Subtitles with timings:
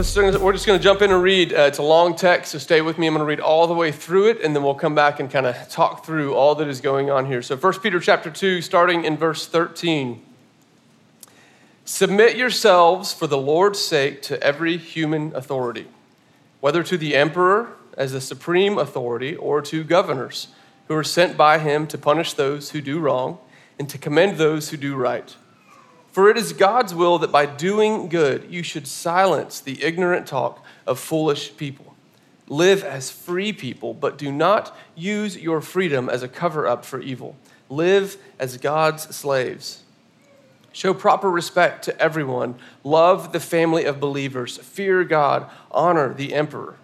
[0.00, 1.52] Let's, we're just going to jump in and read.
[1.52, 3.06] Uh, it's a long text, so stay with me.
[3.06, 5.30] I'm going to read all the way through it, and then we'll come back and
[5.30, 7.42] kind of talk through all that is going on here.
[7.42, 10.24] So 1 Peter chapter 2, starting in verse 13.
[11.84, 15.86] Submit yourselves for the Lord's sake to every human authority,
[16.60, 20.48] whether to the emperor as the supreme authority or to governors
[20.88, 23.36] who are sent by him to punish those who do wrong
[23.78, 25.36] and to commend those who do right.
[26.12, 30.64] For it is God's will that by doing good you should silence the ignorant talk
[30.86, 31.94] of foolish people.
[32.48, 37.00] Live as free people, but do not use your freedom as a cover up for
[37.00, 37.36] evil.
[37.68, 39.84] Live as God's slaves.
[40.72, 42.56] Show proper respect to everyone.
[42.82, 44.58] Love the family of believers.
[44.58, 45.48] Fear God.
[45.70, 46.76] Honor the emperor.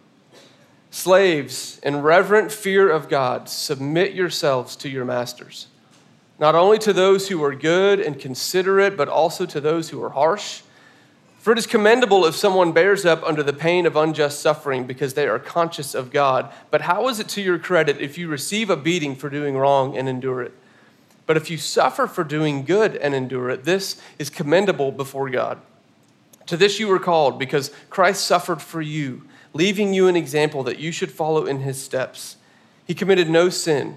[0.91, 5.67] Slaves, in reverent fear of God, submit yourselves to your masters
[6.39, 10.11] not only to those who are good and considerate, but also to those who are
[10.11, 10.63] harsh.
[11.39, 15.15] For it is commendable if someone bears up under the pain of unjust suffering because
[15.15, 16.53] they are conscious of God.
[16.71, 19.97] But how is it to your credit if you receive a beating for doing wrong
[19.97, 20.53] and endure it?
[21.25, 25.59] But if you suffer for doing good and endure it, this is commendable before God.
[26.47, 30.79] To this you were called because Christ suffered for you, leaving you an example that
[30.79, 32.37] you should follow in his steps.
[32.87, 33.97] He committed no sin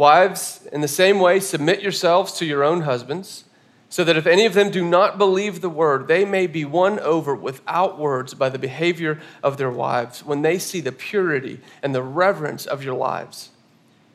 [0.00, 3.44] Wives, in the same way, submit yourselves to your own husbands,
[3.90, 6.98] so that if any of them do not believe the word, they may be won
[7.00, 11.94] over without words by the behavior of their wives when they see the purity and
[11.94, 13.50] the reverence of your lives.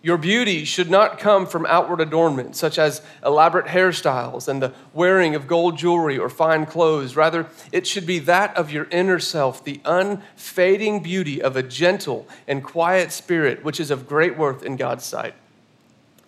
[0.01, 5.35] Your beauty should not come from outward adornment, such as elaborate hairstyles and the wearing
[5.35, 7.15] of gold jewelry or fine clothes.
[7.15, 12.27] Rather, it should be that of your inner self, the unfading beauty of a gentle
[12.47, 15.35] and quiet spirit, which is of great worth in God's sight.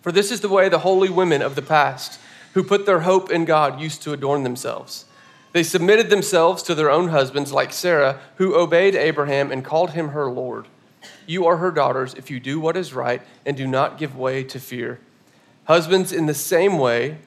[0.08, 2.18] For this is the way the holy women of the past,
[2.54, 5.04] who put their hope in God, used to adorn themselves.
[5.52, 10.08] They submitted themselves to their own husbands, like Sarah, who obeyed Abraham and called him
[10.08, 10.66] her Lord.
[11.26, 14.44] You are her daughters if you do what is right and do not give way
[14.44, 14.98] to fear.
[15.64, 17.18] Husbands, in the same way,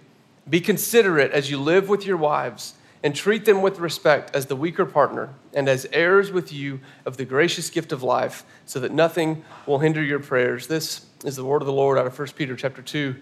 [0.50, 4.56] be considerate as you live with your wives and treat them with respect as the
[4.56, 8.92] weaker partner and as heirs with you of the gracious gift of life, so that
[8.92, 10.66] nothing will hinder your prayers.
[10.66, 13.16] This is the word of the Lord out of 1 Peter chapter 2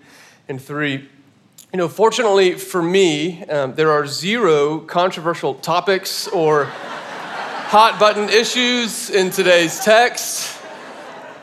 [0.47, 0.93] and 3.
[0.93, 9.09] You know, fortunately for me, um, there are zero controversial topics or hot button issues
[9.09, 10.57] in today's text.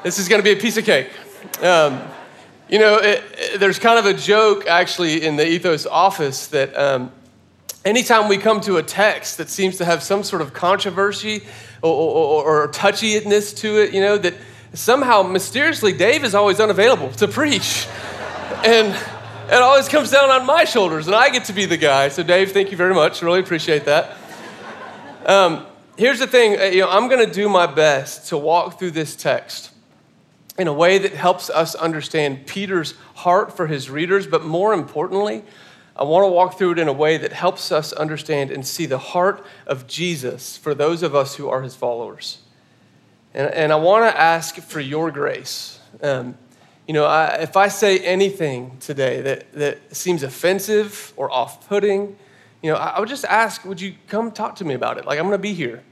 [0.03, 1.11] This is going to be a piece of cake.
[1.63, 2.03] Um,
[2.69, 6.77] you know, it, it, there's kind of a joke actually in the Ethos office that
[6.77, 7.13] um,
[7.85, 11.45] anytime we come to a text that seems to have some sort of controversy
[11.83, 14.35] or, or, or touchiness to it, you know, that
[14.77, 17.87] somehow mysteriously Dave is always unavailable to preach.
[18.65, 18.97] and
[19.49, 22.09] it always comes down on my shoulders, and I get to be the guy.
[22.09, 23.23] So, Dave, thank you very much.
[23.23, 24.17] Really appreciate that.
[25.25, 25.67] Um,
[25.97, 28.93] here's the thing uh, you know, I'm going to do my best to walk through
[28.93, 29.71] this text
[30.59, 35.45] in a way that helps us understand Peter's heart for his readers, but more importantly,
[35.95, 38.87] I want to walk through it in a way that helps us understand and see
[38.87, 42.39] the heart of Jesus for those of us who are his followers.
[43.37, 45.79] And, and I want to ask for your grace.
[46.03, 46.39] Um,
[46.89, 52.17] you know, I, if I say anything today that, that seems offensive or off putting,
[52.63, 55.05] you know, I, I would just ask, would you come talk to me about it?
[55.05, 55.83] Like, I'm going to be here.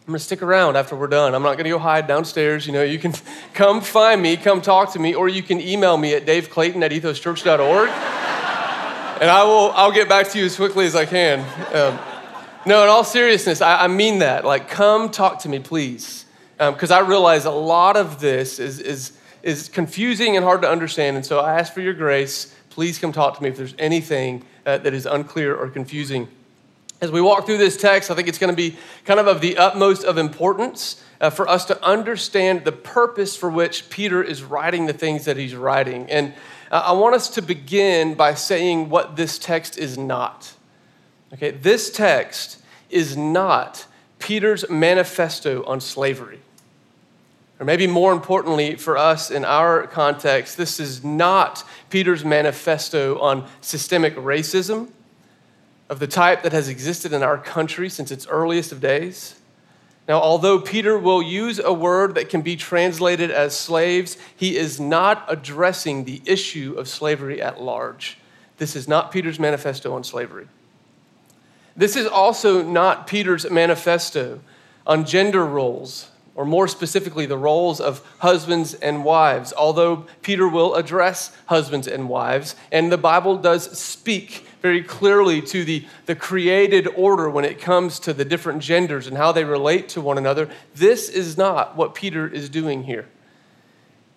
[0.00, 1.34] I'm going to stick around after we're done.
[1.34, 2.68] I'm not going to go hide downstairs.
[2.68, 3.14] You know, you can
[3.54, 6.92] come find me, come talk to me, or you can email me at daveclayton at
[6.92, 7.88] ethoschurch.org.
[9.20, 11.40] and I will, I'll get back to you as quickly as I can.
[11.74, 11.98] Um,
[12.64, 14.44] no, in all seriousness, I, I mean that.
[14.44, 16.25] Like, come talk to me, please
[16.58, 19.12] because um, I realize a lot of this is, is,
[19.42, 21.16] is confusing and hard to understand.
[21.16, 22.54] And so I ask for your grace.
[22.70, 26.28] Please come talk to me if there's anything uh, that is unclear or confusing.
[27.00, 29.42] As we walk through this text, I think it's going to be kind of of
[29.42, 34.42] the utmost of importance uh, for us to understand the purpose for which Peter is
[34.42, 36.10] writing the things that he's writing.
[36.10, 36.32] And
[36.70, 40.54] uh, I want us to begin by saying what this text is not.
[41.32, 43.86] Okay, this text is not
[44.18, 46.40] Peter's manifesto on slavery.
[47.58, 53.48] Or maybe more importantly for us in our context, this is not Peter's manifesto on
[53.60, 54.90] systemic racism
[55.88, 59.36] of the type that has existed in our country since its earliest of days.
[60.08, 64.78] Now, although Peter will use a word that can be translated as slaves, he is
[64.78, 68.18] not addressing the issue of slavery at large.
[68.58, 70.46] This is not Peter's manifesto on slavery.
[71.76, 74.40] This is also not Peter's manifesto
[74.86, 80.74] on gender roles, or more specifically, the roles of husbands and wives, although Peter will
[80.74, 86.86] address husbands and wives, and the Bible does speak very clearly to the, the created
[86.96, 90.48] order when it comes to the different genders and how they relate to one another.
[90.74, 93.06] This is not what Peter is doing here.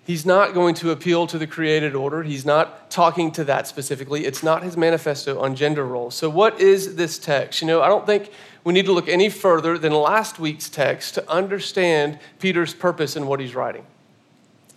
[0.09, 2.23] He's not going to appeal to the created order.
[2.23, 4.25] He's not talking to that specifically.
[4.25, 6.15] It's not his manifesto on gender roles.
[6.15, 7.61] So, what is this text?
[7.61, 8.31] You know, I don't think
[8.63, 13.27] we need to look any further than last week's text to understand Peter's purpose in
[13.27, 13.85] what he's writing.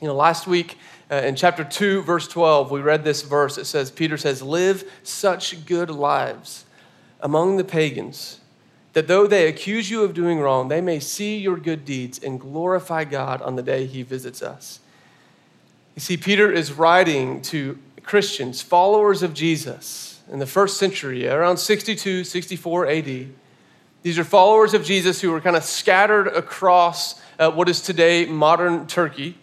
[0.01, 0.79] You know, last week
[1.11, 3.59] uh, in chapter 2, verse 12, we read this verse.
[3.59, 6.65] It says, Peter says, Live such good lives
[7.21, 8.41] among the pagans
[8.93, 12.39] that though they accuse you of doing wrong, they may see your good deeds and
[12.39, 14.81] glorify God on the day he visits us.
[15.95, 21.59] You see, Peter is writing to Christians, followers of Jesus in the first century, around
[21.59, 23.29] 62, 64 AD.
[24.03, 28.27] These are followers of Jesus who were kind of scattered across uh, what is today
[28.27, 29.39] modern Turkey.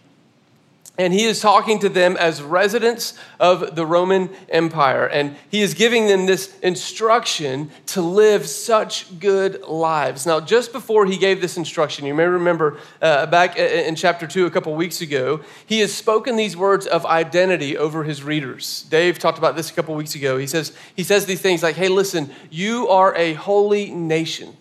[1.00, 5.06] And he is talking to them as residents of the Roman Empire.
[5.06, 10.26] And he is giving them this instruction to live such good lives.
[10.26, 14.44] Now, just before he gave this instruction, you may remember uh, back in chapter 2
[14.44, 18.82] a couple weeks ago, he has spoken these words of identity over his readers.
[18.90, 20.36] Dave talked about this a couple weeks ago.
[20.36, 24.54] He says, he says these things like, hey, listen, you are a holy nation.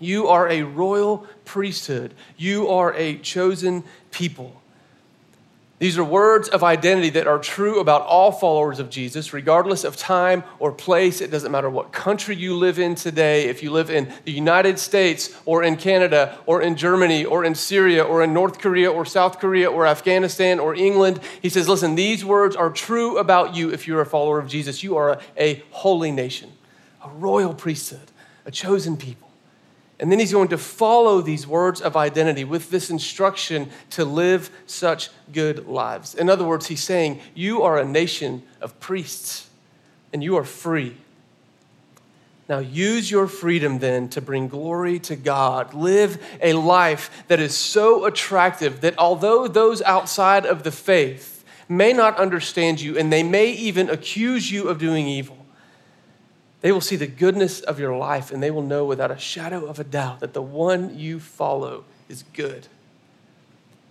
[0.00, 2.14] You are a royal priesthood.
[2.38, 4.61] You are a chosen people.
[5.82, 9.96] These are words of identity that are true about all followers of Jesus, regardless of
[9.96, 11.20] time or place.
[11.20, 14.78] It doesn't matter what country you live in today, if you live in the United
[14.78, 19.04] States or in Canada or in Germany or in Syria or in North Korea or
[19.04, 21.18] South Korea or Afghanistan or England.
[21.40, 24.84] He says, Listen, these words are true about you if you're a follower of Jesus.
[24.84, 26.52] You are a, a holy nation,
[27.04, 28.12] a royal priesthood,
[28.46, 29.21] a chosen people.
[30.02, 34.50] And then he's going to follow these words of identity with this instruction to live
[34.66, 36.16] such good lives.
[36.16, 39.48] In other words, he's saying, You are a nation of priests
[40.12, 40.96] and you are free.
[42.48, 45.72] Now, use your freedom then to bring glory to God.
[45.72, 51.92] Live a life that is so attractive that although those outside of the faith may
[51.92, 55.41] not understand you and they may even accuse you of doing evil,
[56.62, 59.66] they will see the goodness of your life and they will know without a shadow
[59.66, 62.68] of a doubt that the one you follow is good.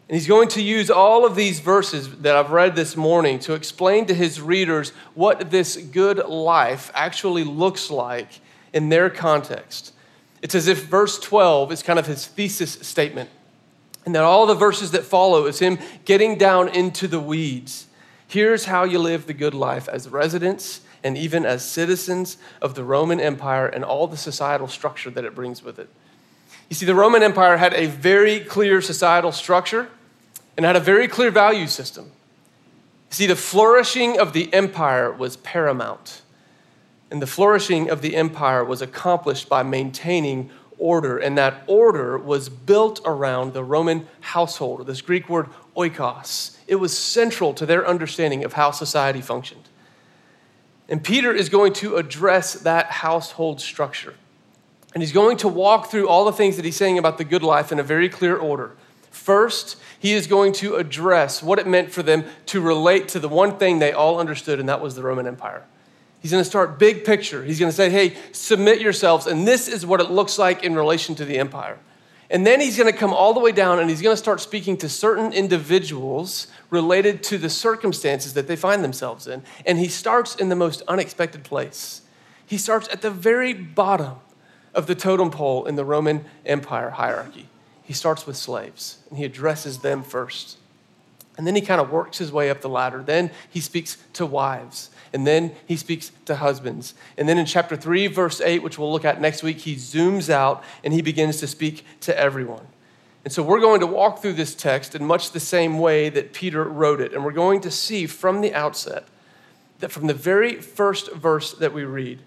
[0.07, 3.53] And he's going to use all of these verses that I've read this morning to
[3.53, 8.39] explain to his readers what this good life actually looks like
[8.73, 9.93] in their context.
[10.41, 13.29] It's as if verse 12 is kind of his thesis statement,
[14.05, 17.87] and that all the verses that follow is him getting down into the weeds.
[18.27, 22.83] Here's how you live the good life as residents and even as citizens of the
[22.83, 25.89] Roman Empire and all the societal structure that it brings with it.
[26.69, 29.89] You see, the Roman Empire had a very clear societal structure
[30.55, 32.05] and had a very clear value system.
[32.05, 36.21] You see, the flourishing of the empire was paramount.
[37.09, 41.17] And the flourishing of the empire was accomplished by maintaining order.
[41.17, 46.55] And that order was built around the Roman household, this Greek word oikos.
[46.67, 49.67] It was central to their understanding of how society functioned.
[50.91, 54.13] And Peter is going to address that household structure.
[54.93, 57.43] And he's going to walk through all the things that he's saying about the good
[57.43, 58.75] life in a very clear order.
[59.09, 63.29] First, he is going to address what it meant for them to relate to the
[63.29, 65.63] one thing they all understood, and that was the Roman Empire.
[66.19, 67.43] He's going to start big picture.
[67.43, 70.75] He's going to say, hey, submit yourselves, and this is what it looks like in
[70.75, 71.79] relation to the empire.
[72.31, 74.39] And then he's going to come all the way down and he's going to start
[74.39, 79.43] speaking to certain individuals related to the circumstances that they find themselves in.
[79.65, 82.01] And he starts in the most unexpected place.
[82.45, 84.15] He starts at the very bottom
[84.73, 87.49] of the totem pole in the Roman Empire hierarchy.
[87.83, 90.57] He starts with slaves and he addresses them first.
[91.37, 93.03] And then he kind of works his way up the ladder.
[93.03, 94.89] Then he speaks to wives.
[95.13, 96.93] And then he speaks to husbands.
[97.17, 100.29] And then in chapter 3, verse 8, which we'll look at next week, he zooms
[100.29, 102.65] out and he begins to speak to everyone.
[103.23, 106.33] And so we're going to walk through this text in much the same way that
[106.33, 107.13] Peter wrote it.
[107.13, 109.05] And we're going to see from the outset
[109.79, 112.19] that from the very first verse that we read,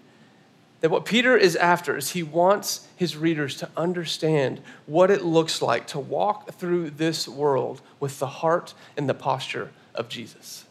[0.81, 5.61] that what Peter is after is he wants his readers to understand what it looks
[5.61, 10.64] like to walk through this world with the heart and the posture of Jesus.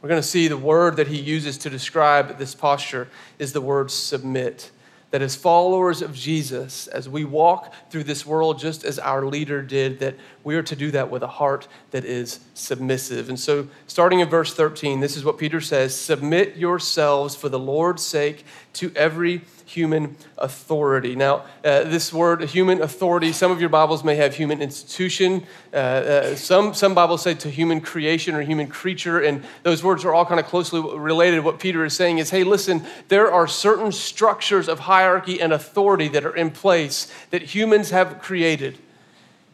[0.00, 3.60] We're going to see the word that he uses to describe this posture is the
[3.60, 4.70] word submit.
[5.12, 9.62] that as followers of Jesus, as we walk through this world just as our leader
[9.62, 13.28] did, that we are to do that with a heart that is submissive.
[13.28, 17.58] And so, starting in verse 13, this is what Peter says Submit yourselves for the
[17.58, 21.16] Lord's sake to every human authority.
[21.16, 25.44] Now, uh, this word, human authority, some of your Bibles may have human institution.
[25.72, 30.04] Uh, uh, some, some Bibles say to human creation or human creature, and those words
[30.04, 31.40] are all kind of closely related.
[31.40, 36.08] What Peter is saying is hey, listen, there are certain structures of hierarchy and authority
[36.08, 38.78] that are in place that humans have created.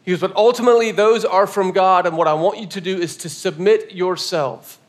[0.03, 2.97] He goes, but ultimately, those are from God, and what I want you to do
[2.97, 4.79] is to submit yourself,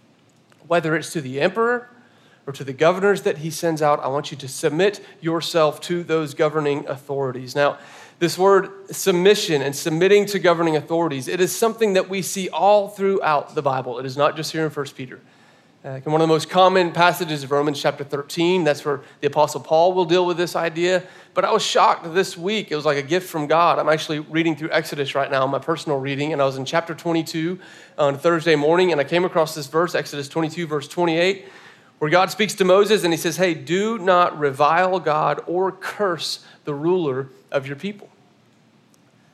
[0.67, 1.89] whether it's to the emperor
[2.47, 6.03] or to the governors that he sends out, I want you to submit yourself to
[6.03, 7.55] those governing authorities.
[7.55, 7.79] Now,
[8.19, 12.89] this word submission and submitting to governing authorities, it is something that we see all
[12.89, 13.99] throughout the Bible.
[13.99, 15.21] It is not just here in 1 Peter.
[15.85, 19.61] Uh, one of the most common passages of Romans chapter 13, that's where the Apostle
[19.61, 21.03] Paul will deal with this idea.
[21.35, 22.71] But I was shocked this week.
[22.71, 23.79] It was like a gift from God.
[23.79, 26.95] I'm actually reading through Exodus right now, my personal reading, and I was in chapter
[26.95, 27.59] 22
[27.99, 31.47] on Thursday morning, and I came across this verse, Exodus 22, verse 28
[32.05, 36.45] where God speaks to Moses and he says, Hey, do not revile God or curse
[36.67, 38.11] the ruler of your people.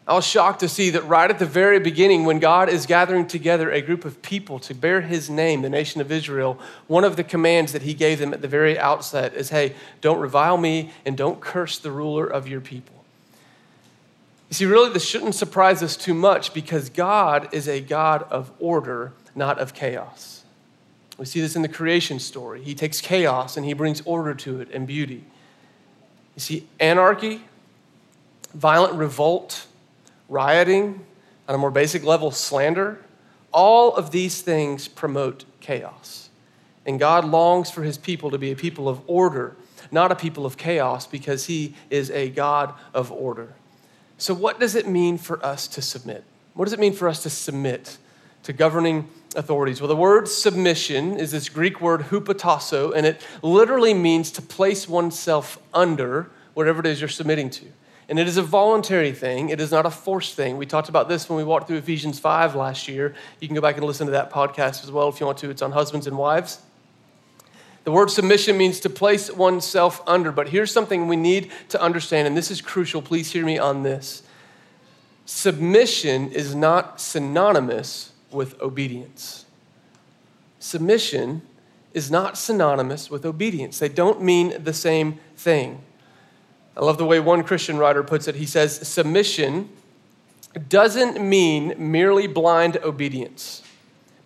[0.07, 3.27] I was shocked to see that right at the very beginning, when God is gathering
[3.27, 7.17] together a group of people to bear his name, the nation of Israel, one of
[7.17, 10.93] the commands that he gave them at the very outset is hey, don't revile me
[11.05, 13.03] and don't curse the ruler of your people.
[14.49, 18.53] You see, really, this shouldn't surprise us too much because God is a God of
[18.61, 20.40] order, not of chaos.
[21.21, 22.63] We see this in the creation story.
[22.63, 25.23] He takes chaos and he brings order to it and beauty.
[26.35, 27.43] You see, anarchy,
[28.55, 29.67] violent revolt,
[30.31, 31.05] rioting,
[31.47, 33.05] on a more basic level, slander,
[33.53, 36.31] all of these things promote chaos.
[36.87, 39.57] And God longs for his people to be a people of order,
[39.93, 43.53] not a people of chaos, because he is a God of order.
[44.17, 46.25] So, what does it mean for us to submit?
[46.55, 47.99] What does it mean for us to submit
[48.45, 49.81] to governing authorities?
[49.81, 54.89] Well, the word submission is this Greek word hupotasso, and it literally means to place
[54.89, 57.67] oneself under whatever it is you're submitting to.
[58.09, 60.57] And it is a voluntary thing, it is not a forced thing.
[60.57, 63.15] We talked about this when we walked through Ephesians 5 last year.
[63.39, 65.51] You can go back and listen to that podcast as well if you want to.
[65.51, 66.59] It's on husbands and wives.
[67.85, 72.27] The word submission means to place oneself under, but here's something we need to understand,
[72.27, 73.01] and this is crucial.
[73.01, 74.23] Please hear me on this.
[75.25, 79.47] Submission is not synonymous with obedience.
[80.59, 81.43] Submission
[81.93, 85.83] is not synonymous with obedience, they don't mean the same thing.
[86.77, 88.37] I love the way one Christian writer puts it.
[88.37, 89.71] He says, Submission
[90.69, 93.63] doesn't mean merely blind obedience,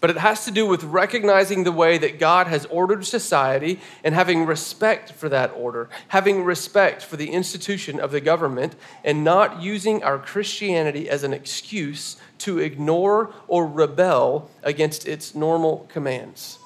[0.00, 4.14] but it has to do with recognizing the way that God has ordered society and
[4.14, 9.62] having respect for that order, having respect for the institution of the government, and not
[9.62, 16.59] using our Christianity as an excuse to ignore or rebel against its normal commands.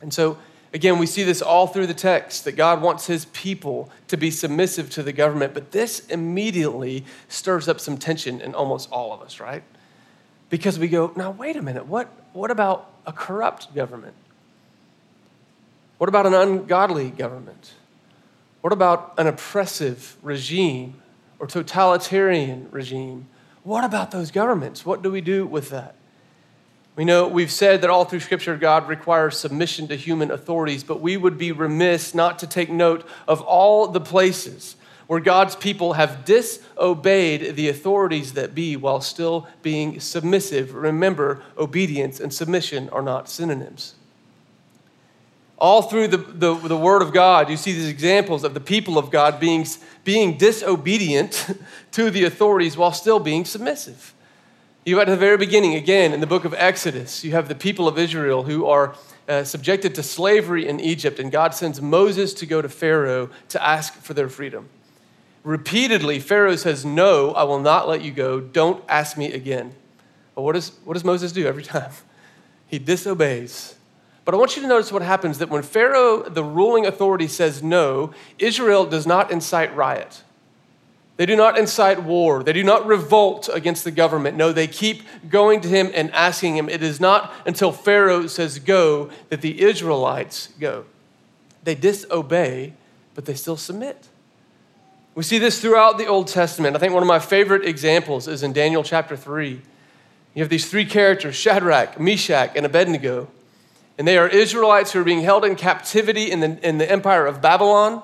[0.00, 0.36] And so,
[0.72, 4.30] again, we see this all through the text that God wants his people to be
[4.30, 9.22] submissive to the government, but this immediately stirs up some tension in almost all of
[9.22, 9.62] us, right?
[10.50, 14.14] Because we go, now, wait a minute, what, what about a corrupt government?
[15.98, 17.72] What about an ungodly government?
[18.60, 21.00] What about an oppressive regime
[21.38, 23.26] or totalitarian regime?
[23.64, 24.86] What about those governments?
[24.86, 25.94] What do we do with that?
[26.96, 31.00] We know we've said that all through Scripture, God requires submission to human authorities, but
[31.00, 35.94] we would be remiss not to take note of all the places where God's people
[35.94, 40.74] have disobeyed the authorities that be while still being submissive.
[40.74, 43.94] Remember, obedience and submission are not synonyms.
[45.64, 48.98] All through the, the, the, Word of God, you see these examples of the people
[48.98, 49.66] of God being,
[50.04, 51.46] being disobedient
[51.92, 54.12] to the authorities while still being submissive.
[54.84, 57.88] You at the very beginning, again, in the book of Exodus, you have the people
[57.88, 58.94] of Israel who are
[59.26, 63.66] uh, subjected to slavery in Egypt, and God sends Moses to go to Pharaoh to
[63.66, 64.68] ask for their freedom.
[65.44, 68.38] Repeatedly, Pharaoh says, No, I will not let you go.
[68.38, 69.74] Don't ask me again.
[70.34, 71.92] But what does, what does Moses do every time?
[72.66, 73.73] He disobeys
[74.24, 77.62] but I want you to notice what happens that when Pharaoh, the ruling authority, says
[77.62, 80.22] no, Israel does not incite riot.
[81.16, 82.42] They do not incite war.
[82.42, 84.36] They do not revolt against the government.
[84.36, 86.68] No, they keep going to him and asking him.
[86.68, 90.86] It is not until Pharaoh says go that the Israelites go.
[91.62, 92.72] They disobey,
[93.14, 94.08] but they still submit.
[95.14, 96.74] We see this throughout the Old Testament.
[96.74, 99.60] I think one of my favorite examples is in Daniel chapter 3.
[100.34, 103.28] You have these three characters Shadrach, Meshach, and Abednego.
[103.96, 107.26] And they are Israelites who are being held in captivity in the, in the empire
[107.26, 108.02] of Babylon.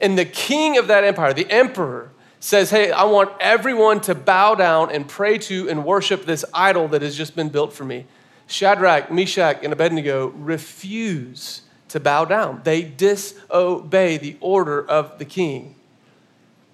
[0.00, 4.54] And the king of that empire, the emperor, says, Hey, I want everyone to bow
[4.54, 8.06] down and pray to and worship this idol that has just been built for me.
[8.46, 12.60] Shadrach, Meshach, and Abednego refuse to bow down.
[12.64, 15.76] They disobey the order of the king.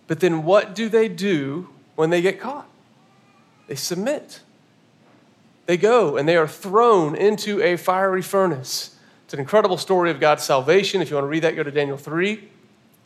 [0.07, 2.69] But then what do they do when they get caught?
[3.67, 4.41] They submit.
[5.69, 8.97] They go and they are thrown into a fiery furnace.
[9.27, 11.03] It's an incredible story of God's salvation.
[11.03, 12.49] If you want to read that, go to Daniel 3.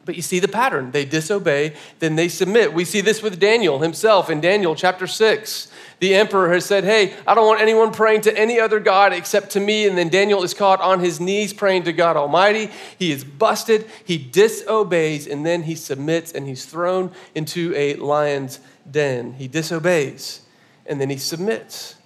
[0.04, 0.92] But you see the pattern.
[0.92, 2.72] They disobey, then they submit.
[2.72, 5.72] We see this with Daniel himself in Daniel chapter 6.
[5.98, 9.50] The emperor has said, Hey, I don't want anyone praying to any other God except
[9.50, 9.88] to me.
[9.88, 12.70] And then Daniel is caught on his knees praying to God Almighty.
[12.96, 18.60] He is busted, he disobeys, and then he submits and he's thrown into a lion's
[18.88, 19.32] den.
[19.32, 20.42] He disobeys
[20.86, 21.96] and then he submits.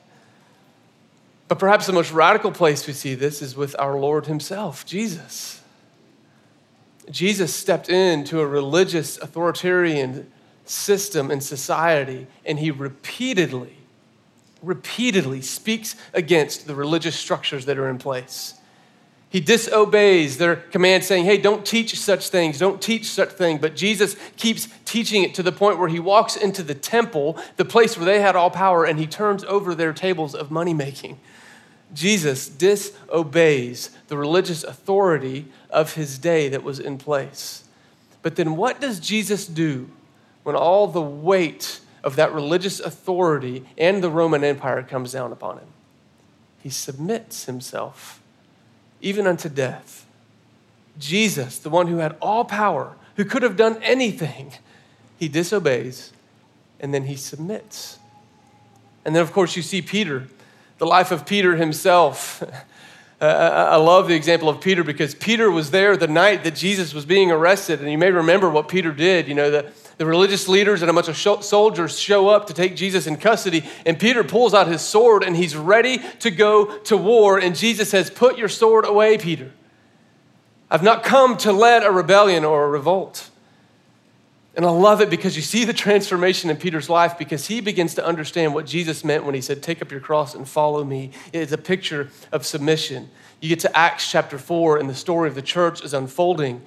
[1.48, 5.62] But perhaps the most radical place we see this is with our Lord himself, Jesus.
[7.10, 10.30] Jesus stepped into a religious authoritarian
[10.64, 13.76] system and society, and he repeatedly,
[14.60, 18.54] repeatedly speaks against the religious structures that are in place.
[19.36, 23.60] He disobeys their command, saying, Hey, don't teach such things, don't teach such things.
[23.60, 27.64] But Jesus keeps teaching it to the point where he walks into the temple, the
[27.66, 31.20] place where they had all power, and he turns over their tables of money making.
[31.92, 37.64] Jesus disobeys the religious authority of his day that was in place.
[38.22, 39.90] But then what does Jesus do
[40.44, 45.58] when all the weight of that religious authority and the Roman Empire comes down upon
[45.58, 45.68] him?
[46.62, 48.22] He submits himself,
[49.06, 50.04] even unto death.
[50.98, 54.52] Jesus, the one who had all power, who could have done anything,
[55.18, 56.12] he disobeys
[56.80, 57.98] and then he submits.
[59.04, 60.26] And then, of course, you see Peter
[60.78, 62.42] the life of Peter himself.
[63.18, 66.92] Uh, I love the example of Peter because Peter was there the night that Jesus
[66.92, 67.80] was being arrested.
[67.80, 69.26] And you may remember what Peter did.
[69.26, 72.76] You know, the, the religious leaders and a bunch of soldiers show up to take
[72.76, 73.64] Jesus in custody.
[73.86, 77.38] And Peter pulls out his sword and he's ready to go to war.
[77.38, 79.52] And Jesus says, Put your sword away, Peter.
[80.70, 83.30] I've not come to lead a rebellion or a revolt.
[84.56, 87.94] And I love it because you see the transformation in Peter's life because he begins
[87.94, 91.10] to understand what Jesus meant when he said, Take up your cross and follow me.
[91.32, 93.10] It's a picture of submission.
[93.40, 96.62] You get to Acts chapter 4, and the story of the church is unfolding.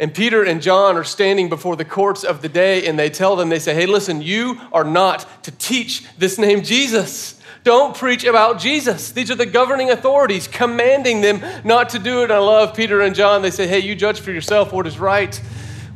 [0.00, 3.34] And Peter and John are standing before the courts of the day, and they tell
[3.34, 7.40] them, They say, Hey, listen, you are not to teach this name Jesus.
[7.64, 9.10] Don't preach about Jesus.
[9.10, 12.30] These are the governing authorities commanding them not to do it.
[12.30, 13.42] I love Peter and John.
[13.42, 15.34] They say, Hey, you judge for yourself what is right.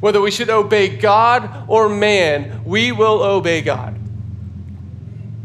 [0.00, 4.01] Whether we should obey God or man, we will obey God.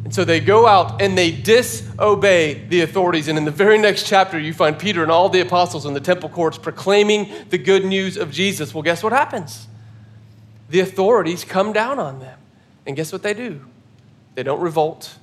[0.08, 3.28] And so they go out and they disobey the authorities.
[3.28, 6.00] And in the very next chapter, you find Peter and all the apostles in the
[6.00, 8.74] temple courts proclaiming the good news of Jesus.
[8.74, 9.67] Well, guess what happens?
[10.70, 12.39] The authorities come down on them.
[12.86, 13.60] And guess what they do?
[14.36, 15.13] They don't revolt,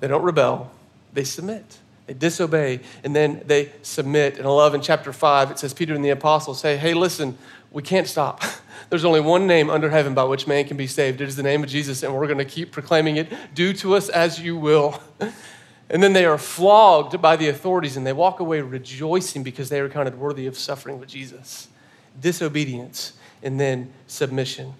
[0.00, 0.70] they don't rebel,
[1.12, 1.80] they submit.
[2.06, 4.38] They disobey and then they submit.
[4.38, 7.36] And I love in chapter 5, it says, Peter and the apostles say, Hey, listen,
[7.70, 8.42] we can't stop.
[8.88, 11.20] There's only one name under heaven by which man can be saved.
[11.20, 13.32] It is the name of Jesus, and we're going to keep proclaiming it.
[13.54, 15.00] Do to us as you will.
[15.92, 19.80] And then they are flogged by the authorities, and they walk away rejoicing because they
[19.80, 21.66] are counted worthy of suffering with Jesus.
[22.20, 24.74] Disobedience, and then submission.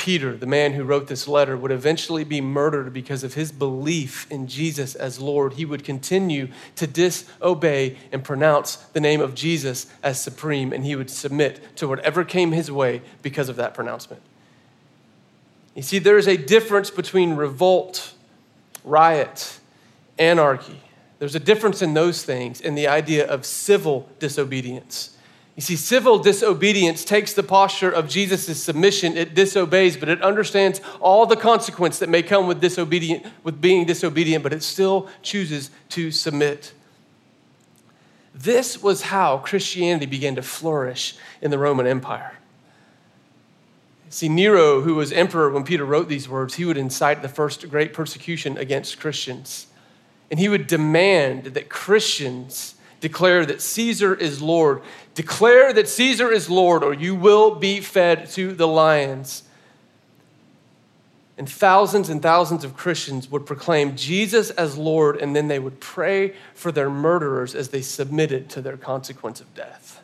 [0.00, 4.26] Peter, the man who wrote this letter, would eventually be murdered because of his belief
[4.30, 5.52] in Jesus as Lord.
[5.52, 10.96] He would continue to disobey and pronounce the name of Jesus as supreme, and he
[10.96, 14.22] would submit to whatever came his way because of that pronouncement.
[15.74, 18.14] You see, there is a difference between revolt,
[18.82, 19.58] riot,
[20.18, 20.80] anarchy.
[21.18, 25.14] There's a difference in those things and the idea of civil disobedience.
[25.60, 29.14] You see, civil disobedience takes the posture of Jesus' submission.
[29.14, 33.84] It disobeys, but it understands all the consequence that may come with disobedient, with being
[33.84, 36.72] disobedient, but it still chooses to submit.
[38.34, 42.38] This was how Christianity began to flourish in the Roman Empire.
[44.08, 47.68] See, Nero, who was emperor when Peter wrote these words, he would incite the first
[47.68, 49.66] great persecution against Christians.
[50.30, 54.82] And he would demand that Christians declare that Caesar is Lord.
[55.14, 59.42] Declare that Caesar is Lord, or you will be fed to the lions.
[61.36, 65.80] And thousands and thousands of Christians would proclaim Jesus as Lord, and then they would
[65.80, 70.02] pray for their murderers as they submitted to their consequence of death.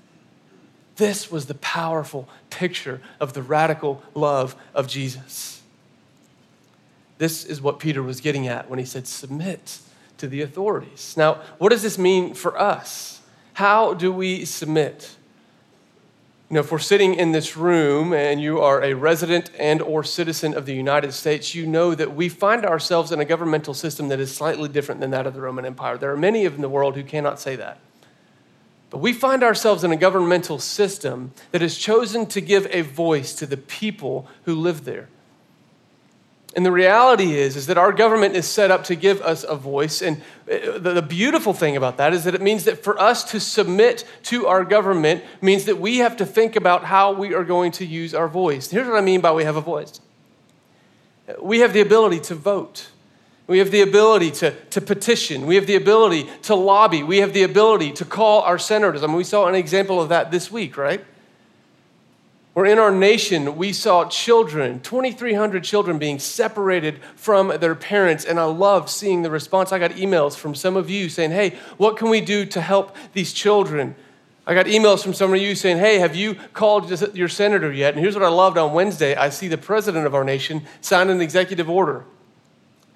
[0.96, 5.60] This was the powerful picture of the radical love of Jesus.
[7.18, 9.80] This is what Peter was getting at when he said, Submit
[10.18, 11.14] to the authorities.
[11.16, 13.20] Now, what does this mean for us?
[13.54, 15.16] How do we submit?
[16.48, 20.04] You know, if we're sitting in this room and you are a resident and or
[20.04, 24.08] citizen of the United States, you know that we find ourselves in a governmental system
[24.08, 25.98] that is slightly different than that of the Roman Empire.
[25.98, 27.80] There are many in the world who cannot say that.
[28.90, 33.34] But we find ourselves in a governmental system that has chosen to give a voice
[33.34, 35.08] to the people who live there.
[36.56, 39.54] And the reality is, is that our government is set up to give us a
[39.54, 40.00] voice.
[40.00, 43.38] And uh, the beautiful thing about that is that it means that for us to
[43.38, 47.72] submit to our government means that we have to think about how we are going
[47.72, 48.70] to use our voice.
[48.70, 50.00] Here's what I mean by we have a voice
[51.40, 52.88] we have the ability to vote.
[53.46, 55.46] We have the ability to, to petition.
[55.46, 57.02] We have the ability to lobby.
[57.02, 59.02] We have the ability to call our senators.
[59.02, 61.04] I mean, we saw an example of that this week, right?
[62.56, 68.24] Where in our nation we saw children, 2,300 children being separated from their parents.
[68.24, 69.72] And I loved seeing the response.
[69.72, 72.96] I got emails from some of you saying, hey, what can we do to help
[73.12, 73.94] these children?
[74.46, 77.92] I got emails from some of you saying, hey, have you called your senator yet?
[77.92, 81.10] And here's what I loved on Wednesday I see the president of our nation sign
[81.10, 82.06] an executive order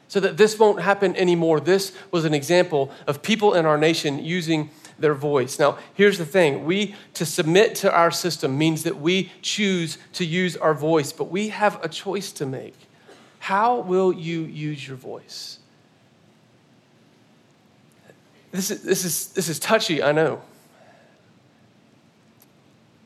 [0.09, 1.61] so that this won't happen anymore.
[1.61, 4.71] This was an example of people in our nation using
[5.01, 5.59] their voice.
[5.59, 10.25] Now, here's the thing we to submit to our system means that we choose to
[10.25, 12.77] use our voice, but we have a choice to make.
[13.41, 15.59] How will you use your voice?
[18.53, 20.43] This is, this is, this is touchy, I know.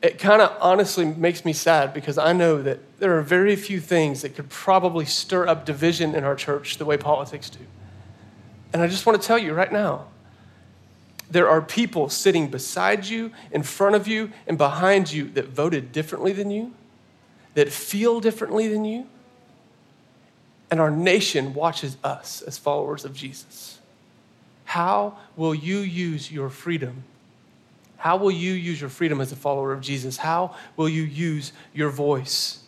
[0.01, 3.79] It kind of honestly makes me sad because I know that there are very few
[3.79, 7.59] things that could probably stir up division in our church the way politics do.
[8.73, 10.07] And I just want to tell you right now
[11.29, 15.91] there are people sitting beside you, in front of you, and behind you that voted
[15.91, 16.73] differently than you,
[17.55, 19.07] that feel differently than you.
[20.69, 23.79] And our nation watches us as followers of Jesus.
[24.65, 27.03] How will you use your freedom?
[27.97, 30.17] How will you use your freedom as a follower of Jesus?
[30.17, 32.59] How will you use your voice?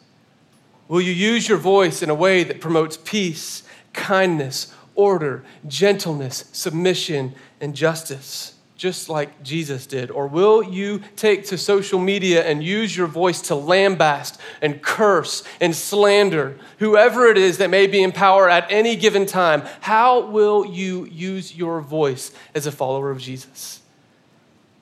[0.87, 7.35] Will you use your voice in a way that promotes peace, kindness, order, gentleness, submission,
[7.59, 10.11] and justice, just like Jesus did?
[10.11, 15.43] Or will you take to social media and use your voice to lambaste and curse
[15.59, 19.63] and slander whoever it is that may be in power at any given time?
[19.81, 23.81] How will you use your voice as a follower of Jesus?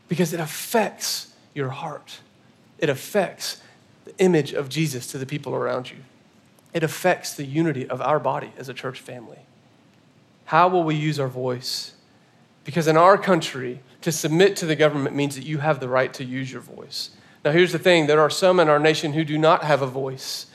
[0.07, 2.19] Because it affects your heart,
[2.77, 3.61] it affects
[4.03, 5.97] the image of Jesus to the people around you.
[6.73, 9.39] It affects the unity of our body as a church family.
[10.45, 11.94] How will we use our voice?
[12.65, 16.13] Because in our country, to submit to the government means that you have the right
[16.15, 17.11] to use your voice.
[17.45, 19.87] Now, here's the thing there are some in our nation who do not have a
[19.87, 20.47] voice.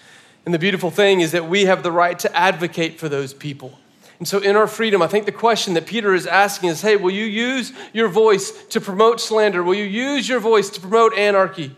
[0.44, 3.79] And the beautiful thing is that we have the right to advocate for those people.
[4.18, 6.96] And so, in our freedom, I think the question that Peter is asking is hey,
[6.96, 9.62] will you use your voice to promote slander?
[9.62, 11.75] Will you use your voice to promote anarchy?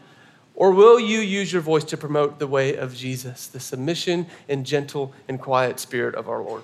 [0.54, 4.66] Or will you use your voice to promote the way of Jesus, the submission and
[4.66, 6.62] gentle and quiet spirit of our Lord?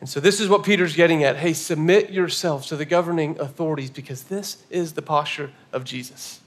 [0.00, 1.36] And so, this is what Peter's getting at.
[1.36, 6.40] Hey, submit yourselves to the governing authorities because this is the posture of Jesus.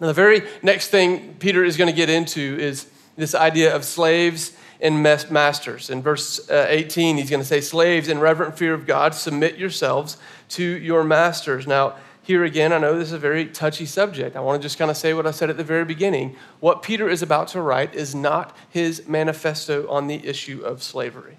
[0.00, 3.84] Now, the very next thing Peter is going to get into is this idea of
[3.84, 5.90] slaves and masters.
[5.90, 9.56] In verse uh, 18, he's going to say, Slaves, in reverent fear of God, submit
[9.56, 10.16] yourselves
[10.50, 11.68] to your masters.
[11.68, 14.36] Now, here again, I know this is a very touchy subject.
[14.36, 16.36] I want to just kind of say what I said at the very beginning.
[16.60, 21.36] What Peter is about to write is not his manifesto on the issue of slavery.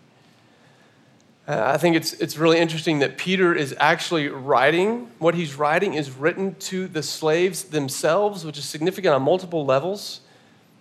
[1.45, 5.93] Uh, I think it's, it's really interesting that Peter is actually writing, what he's writing
[5.93, 10.21] is written to the slaves themselves, which is significant on multiple levels.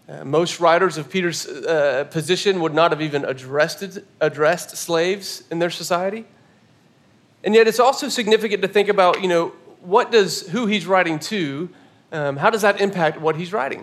[0.09, 5.59] Uh, most writers of Peter's uh, position would not have even addressed, addressed slaves in
[5.59, 6.27] their society.
[7.43, 9.49] And yet it's also significant to think about, you know,
[9.81, 11.71] what does who he's writing to,
[12.13, 13.81] um, how does that impact what he's writing?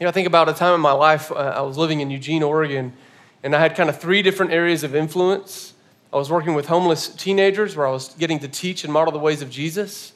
[0.00, 2.10] You know, I think about a time in my life, uh, I was living in
[2.10, 2.94] Eugene, Oregon,
[3.42, 5.71] and I had kind of three different areas of influence
[6.12, 9.18] I was working with homeless teenagers where I was getting to teach and model the
[9.18, 10.12] ways of Jesus.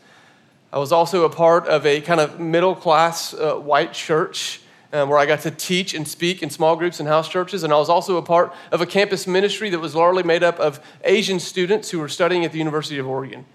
[0.71, 4.61] I was also a part of a kind of middle class uh, white church
[4.93, 7.63] um, where I got to teach and speak in small groups and house churches.
[7.63, 10.61] And I was also a part of a campus ministry that was largely made up
[10.61, 13.47] of Asian students who were studying at the University of Oregon.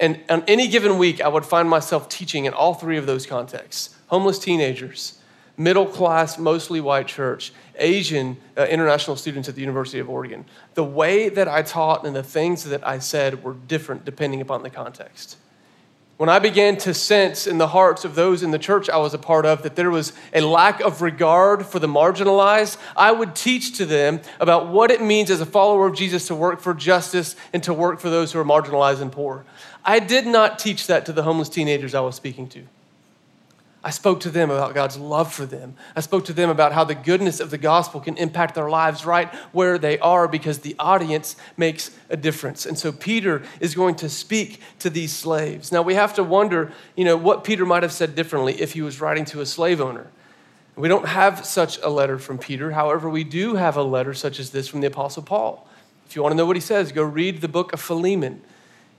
[0.00, 3.24] And on any given week, I would find myself teaching in all three of those
[3.24, 5.18] contexts homeless teenagers,
[5.56, 10.44] middle class, mostly white church, Asian uh, international students at the University of Oregon.
[10.74, 14.62] The way that I taught and the things that I said were different depending upon
[14.62, 15.36] the context.
[16.16, 19.14] When I began to sense in the hearts of those in the church I was
[19.14, 23.34] a part of that there was a lack of regard for the marginalized, I would
[23.34, 26.72] teach to them about what it means as a follower of Jesus to work for
[26.72, 29.44] justice and to work for those who are marginalized and poor.
[29.84, 32.64] I did not teach that to the homeless teenagers I was speaking to.
[33.84, 35.76] I spoke to them about God's love for them.
[35.94, 39.04] I spoke to them about how the goodness of the gospel can impact their lives
[39.04, 42.64] right where they are because the audience makes a difference.
[42.64, 45.70] And so Peter is going to speak to these slaves.
[45.70, 48.80] Now we have to wonder, you know, what Peter might have said differently if he
[48.80, 50.06] was writing to a slave owner.
[50.76, 52.70] We don't have such a letter from Peter.
[52.70, 55.68] However, we do have a letter such as this from the Apostle Paul.
[56.08, 58.40] If you want to know what he says, go read the book of Philemon.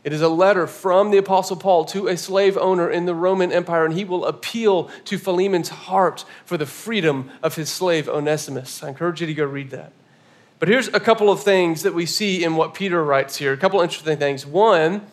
[0.05, 3.51] It is a letter from the Apostle Paul to a slave owner in the Roman
[3.51, 8.83] Empire, and he will appeal to Philemon's heart for the freedom of his slave Onesimus.
[8.83, 9.93] I encourage you to go read that.
[10.59, 13.57] But here's a couple of things that we see in what Peter writes here, a
[13.57, 14.45] couple interesting things.
[14.45, 15.07] One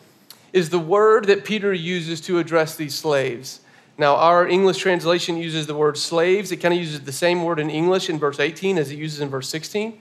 [0.53, 3.61] is the word that Peter uses to address these slaves.
[3.97, 6.51] Now, our English translation uses the word slaves.
[6.51, 9.21] It kind of uses the same word in English in verse 18 as it uses
[9.21, 9.99] in verse 16.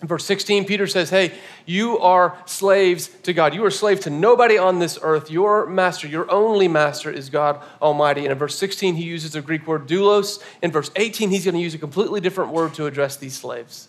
[0.00, 1.32] In verse 16, Peter says, Hey,
[1.66, 3.52] you are slaves to God.
[3.52, 5.28] You are slave to nobody on this earth.
[5.28, 8.22] Your master, your only master, is God Almighty.
[8.22, 10.40] And in verse 16, he uses the Greek word doulos.
[10.62, 13.88] In verse 18, he's going to use a completely different word to address these slaves.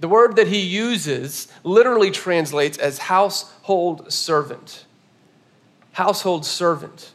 [0.00, 4.86] The word that he uses literally translates as household servant.
[5.92, 7.12] Household servant.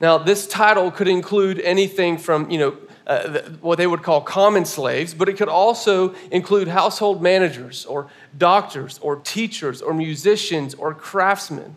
[0.00, 2.76] Now, this title could include anything from, you know,
[3.12, 8.08] uh, what they would call common slaves, but it could also include household managers or
[8.36, 11.74] doctors or teachers or musicians or craftsmen.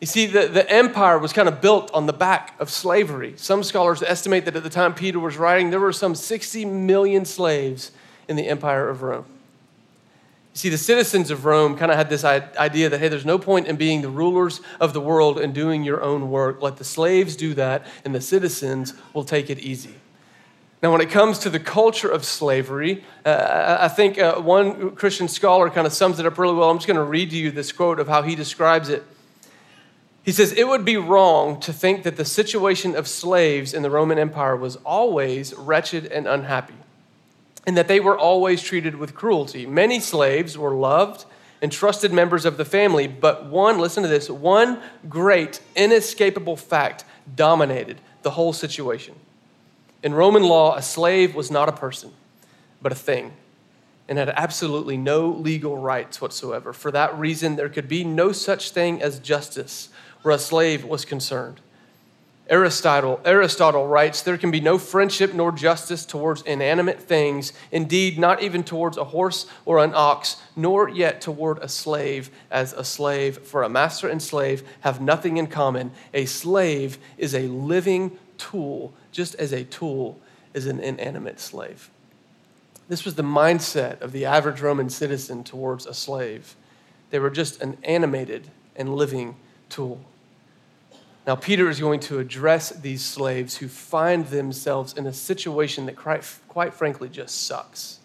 [0.00, 3.34] You see, the, the empire was kind of built on the back of slavery.
[3.36, 7.24] Some scholars estimate that at the time Peter was writing, there were some 60 million
[7.24, 7.90] slaves
[8.28, 9.24] in the empire of Rome.
[10.54, 13.40] You see, the citizens of Rome kind of had this idea that, hey, there's no
[13.40, 16.62] point in being the rulers of the world and doing your own work.
[16.62, 19.94] Let the slaves do that, and the citizens will take it easy.
[20.84, 25.28] Now, when it comes to the culture of slavery, uh, I think uh, one Christian
[25.28, 26.68] scholar kind of sums it up really well.
[26.68, 29.02] I'm just going to read to you this quote of how he describes it.
[30.22, 33.88] He says, It would be wrong to think that the situation of slaves in the
[33.88, 36.74] Roman Empire was always wretched and unhappy,
[37.66, 39.64] and that they were always treated with cruelty.
[39.64, 41.24] Many slaves were loved
[41.62, 47.06] and trusted members of the family, but one, listen to this, one great, inescapable fact
[47.34, 49.14] dominated the whole situation.
[50.04, 52.12] In Roman law, a slave was not a person,
[52.82, 53.32] but a thing,
[54.06, 56.74] and had absolutely no legal rights whatsoever.
[56.74, 59.88] For that reason, there could be no such thing as justice
[60.20, 61.62] where a slave was concerned.
[62.50, 68.42] Aristotle, Aristotle writes, There can be no friendship nor justice towards inanimate things, indeed, not
[68.42, 73.38] even towards a horse or an ox, nor yet toward a slave as a slave.
[73.38, 75.92] For a master and slave have nothing in common.
[76.12, 80.20] A slave is a living tool just as a tool
[80.52, 81.90] is an inanimate slave.
[82.88, 86.54] This was the mindset of the average Roman citizen towards a slave.
[87.10, 89.36] They were just an animated and living
[89.70, 90.00] tool.
[91.26, 95.96] Now, Peter is going to address these slaves who find themselves in a situation that,
[95.96, 98.00] quite, quite frankly, just sucks.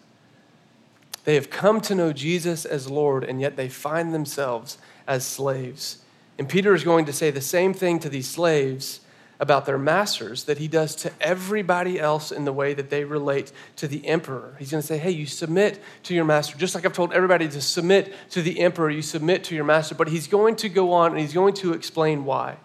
[1.24, 5.98] They have come to know Jesus as Lord, and yet they find themselves as slaves.
[6.38, 9.00] And Peter is going to say the same thing to these slaves
[9.40, 13.50] about their masters that he does to everybody else in the way that they relate
[13.74, 14.54] to the emperor.
[14.58, 16.58] He's going to say, hey, you submit to your master.
[16.58, 19.94] Just like I've told everybody to submit to the emperor, you submit to your master.
[19.94, 22.58] But he's going to go on and he's going to explain why.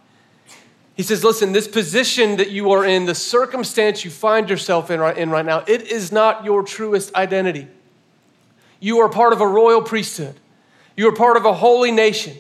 [0.96, 5.00] He says, listen, this position that you are in, the circumstance you find yourself in
[5.00, 7.68] right, in right now, it is not your truest identity.
[8.82, 10.36] You are part of a royal priesthood,
[10.98, 12.38] you are part of a holy nation,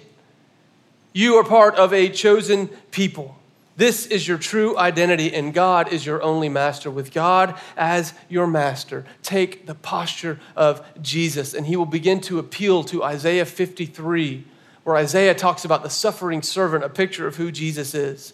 [1.13, 3.37] you are part of a chosen people.
[3.77, 6.89] This is your true identity, and God is your only master.
[6.89, 12.39] With God as your master, take the posture of Jesus, and he will begin to
[12.39, 14.45] appeal to Isaiah 53,
[14.85, 18.33] where Isaiah talks about the suffering servant, a picture of who Jesus is.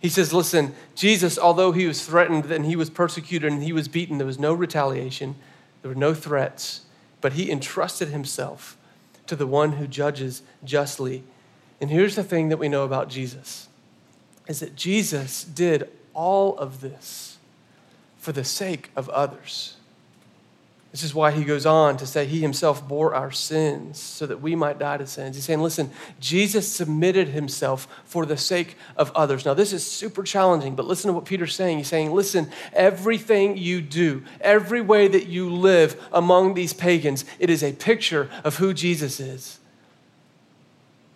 [0.00, 3.86] He says, Listen, Jesus, although he was threatened and he was persecuted and he was
[3.86, 5.36] beaten, there was no retaliation,
[5.82, 6.82] there were no threats,
[7.20, 8.76] but he entrusted himself
[9.26, 11.22] to the one who judges justly.
[11.80, 13.68] And here's the thing that we know about Jesus
[14.46, 17.38] is that Jesus did all of this
[18.18, 19.76] for the sake of others.
[20.94, 24.40] This is why he goes on to say he himself bore our sins so that
[24.40, 25.34] we might die to sins.
[25.34, 29.44] He's saying, listen, Jesus submitted himself for the sake of others.
[29.44, 31.78] Now, this is super challenging, but listen to what Peter's saying.
[31.78, 37.50] He's saying, listen, everything you do, every way that you live among these pagans, it
[37.50, 39.58] is a picture of who Jesus is.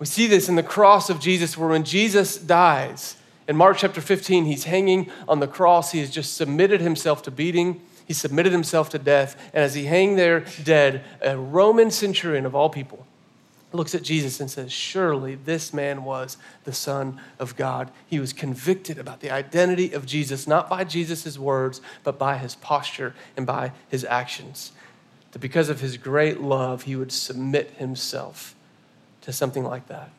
[0.01, 3.15] We see this in the cross of Jesus, where when Jesus dies,
[3.49, 5.91] in Mark chapter 15, he's hanging on the cross.
[5.93, 9.37] He has just submitted himself to beating, he submitted himself to death.
[9.53, 13.07] And as he hang there dead, a Roman centurion of all people,
[13.73, 17.91] looks at Jesus and says, Surely this man was the Son of God.
[18.07, 22.55] He was convicted about the identity of Jesus, not by Jesus' words, but by his
[22.55, 24.73] posture and by his actions.
[25.33, 28.55] That because of his great love, he would submit himself
[29.23, 30.11] to something like that.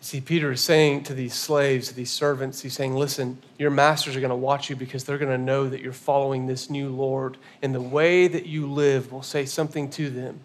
[0.00, 4.20] See, Peter is saying to these slaves, these servants, he's saying, Listen, your masters are
[4.20, 7.36] going to watch you because they're going to know that you're following this new Lord.
[7.62, 10.40] And the way that you live will say something to them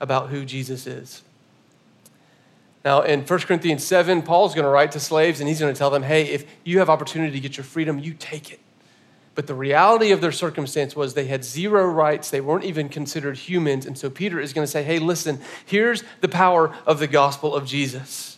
[0.00, 1.22] about who Jesus is.
[2.84, 5.78] Now, in 1 Corinthians 7, Paul's going to write to slaves and he's going to
[5.78, 8.60] tell them, hey, if you have opportunity to get your freedom, you take it.
[9.34, 12.30] But the reality of their circumstance was they had zero rights.
[12.30, 13.86] They weren't even considered humans.
[13.86, 17.54] And so Peter is going to say, hey, listen, here's the power of the gospel
[17.54, 18.29] of Jesus.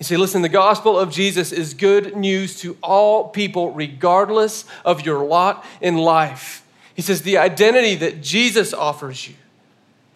[0.00, 5.06] He said, listen, the gospel of Jesus is good news to all people, regardless of
[5.06, 6.66] your lot in life.
[6.94, 9.34] He says, the identity that Jesus offers you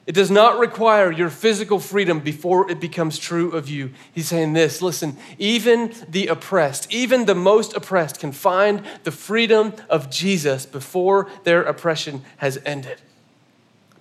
[0.07, 3.91] it does not require your physical freedom before it becomes true of you.
[4.13, 9.73] He's saying this listen, even the oppressed, even the most oppressed, can find the freedom
[9.89, 13.01] of Jesus before their oppression has ended.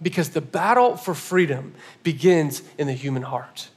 [0.01, 3.69] Because the battle for freedom begins in the human heart.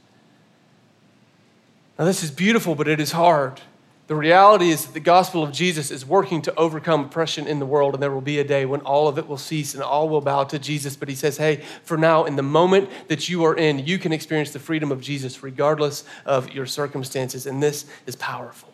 [1.98, 3.60] Now, this is beautiful, but it is hard.
[4.06, 7.66] The reality is that the gospel of Jesus is working to overcome oppression in the
[7.66, 10.08] world, and there will be a day when all of it will cease and all
[10.08, 10.94] will bow to Jesus.
[10.94, 14.12] But he says, hey, for now, in the moment that you are in, you can
[14.12, 18.72] experience the freedom of Jesus regardless of your circumstances, and this is powerful.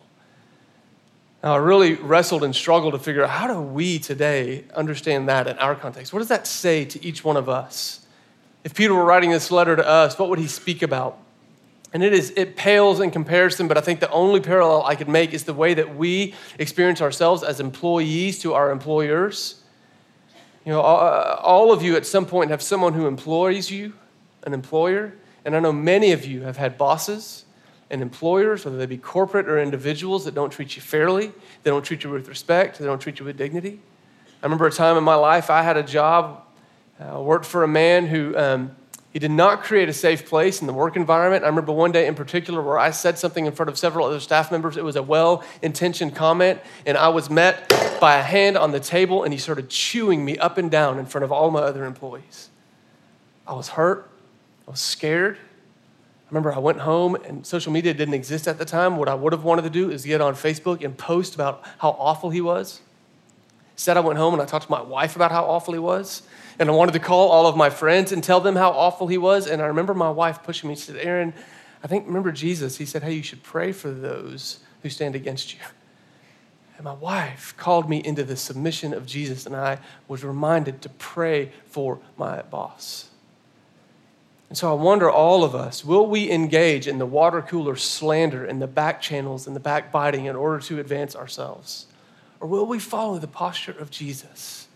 [1.41, 5.47] Now, I really wrestled and struggled to figure out how do we today understand that
[5.47, 6.13] in our context?
[6.13, 8.05] What does that say to each one of us?
[8.63, 11.17] If Peter were writing this letter to us, what would he speak about?
[11.93, 15.07] And it is it pales in comparison, but I think the only parallel I could
[15.07, 19.61] make is the way that we experience ourselves as employees to our employers.
[20.65, 23.93] You know, all of you at some point have someone who employs you,
[24.43, 25.13] an employer,
[25.45, 27.45] and I know many of you have had bosses
[27.91, 31.27] and employers, whether they be corporate or individuals, that don't treat you fairly,
[31.61, 33.79] they don't treat you with respect, they don't treat you with dignity.
[34.41, 36.41] I remember a time in my life I had a job,
[36.99, 38.35] I uh, worked for a man who.
[38.35, 38.75] Um,
[39.13, 41.43] he did not create a safe place in the work environment.
[41.43, 44.19] I remember one day in particular where I said something in front of several other
[44.19, 44.75] staff members.
[44.75, 47.69] It was a well intentioned comment, and I was met
[48.01, 51.05] by a hand on the table, and he started chewing me up and down in
[51.05, 52.49] front of all my other employees.
[53.47, 54.09] I was hurt.
[54.67, 55.37] I was scared.
[55.37, 58.97] I remember I went home, and social media didn't exist at the time.
[58.97, 61.89] What I would have wanted to do is get on Facebook and post about how
[61.99, 62.81] awful he was.
[63.73, 66.23] Instead, I went home and I talked to my wife about how awful he was.
[66.59, 69.17] And I wanted to call all of my friends and tell them how awful he
[69.17, 69.47] was.
[69.47, 70.75] And I remember my wife pushing me.
[70.75, 71.33] She said, Aaron,
[71.83, 72.77] I think, remember Jesus?
[72.77, 75.59] He said, Hey, you should pray for those who stand against you.
[76.77, 80.89] And my wife called me into the submission of Jesus, and I was reminded to
[80.89, 83.09] pray for my boss.
[84.49, 88.45] And so I wonder, all of us, will we engage in the water cooler slander
[88.45, 91.87] and the back channels and the backbiting in order to advance ourselves?
[92.39, 94.67] Or will we follow the posture of Jesus?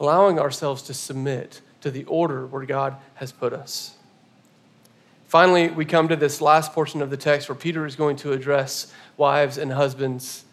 [0.00, 3.94] Allowing ourselves to submit to the order where God has put us.
[5.26, 8.32] Finally, we come to this last portion of the text where Peter is going to
[8.32, 10.44] address wives and husbands.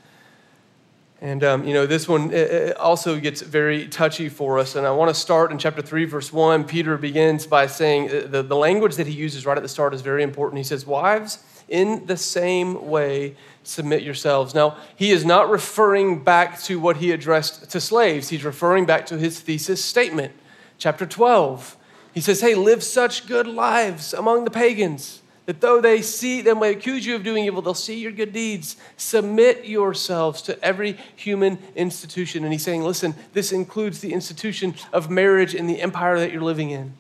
[1.22, 2.34] And, um, you know, this one
[2.74, 4.76] also gets very touchy for us.
[4.76, 6.66] And I want to start in chapter 3, verse 1.
[6.66, 9.94] Peter begins by saying uh, the, the language that he uses right at the start
[9.94, 10.58] is very important.
[10.58, 14.54] He says, Wives, in the same way, submit yourselves.
[14.54, 19.06] Now, he is not referring back to what he addressed to slaves, he's referring back
[19.08, 20.34] to his thesis statement,
[20.78, 21.78] chapter 12.
[22.14, 26.60] He says, Hey, live such good lives among the pagans that though they see them
[26.60, 28.78] may accuse you of doing evil, they'll see your good deeds.
[28.98, 32.44] Submit yourselves to every human institution.
[32.44, 36.42] And he's saying, listen, this includes the institution of marriage in the empire that you're
[36.42, 36.94] living in.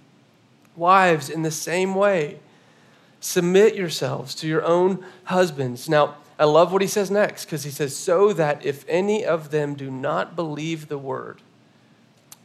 [0.75, 2.39] Wives, in the same way,
[3.25, 5.89] submit yourselves to your own husbands.
[5.89, 9.49] Now, I love what he says next because he says, So that if any of
[9.49, 11.41] them do not believe the word,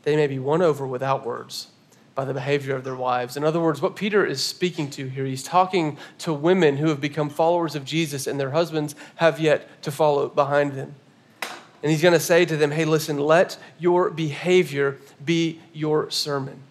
[0.05, 1.67] they may be won over without words
[2.15, 3.37] by the behavior of their wives.
[3.37, 7.01] In other words, what Peter is speaking to here, he's talking to women who have
[7.01, 10.95] become followers of Jesus and their husbands have yet to follow behind them.
[11.83, 16.63] And he's going to say to them, Hey, listen, let your behavior be your sermon.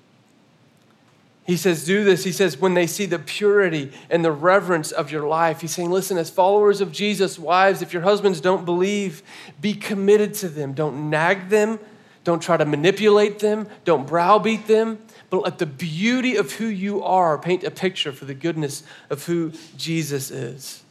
[1.50, 2.24] He says, Do this.
[2.24, 5.90] He says, when they see the purity and the reverence of your life, he's saying,
[5.90, 9.24] Listen, as followers of Jesus, wives, if your husbands don't believe,
[9.60, 10.74] be committed to them.
[10.74, 11.80] Don't nag them.
[12.24, 13.68] Don't try to manipulate them.
[13.84, 15.00] Don't browbeat them.
[15.32, 19.26] But let the beauty of who you are paint a picture for the goodness of
[19.26, 20.84] who Jesus is.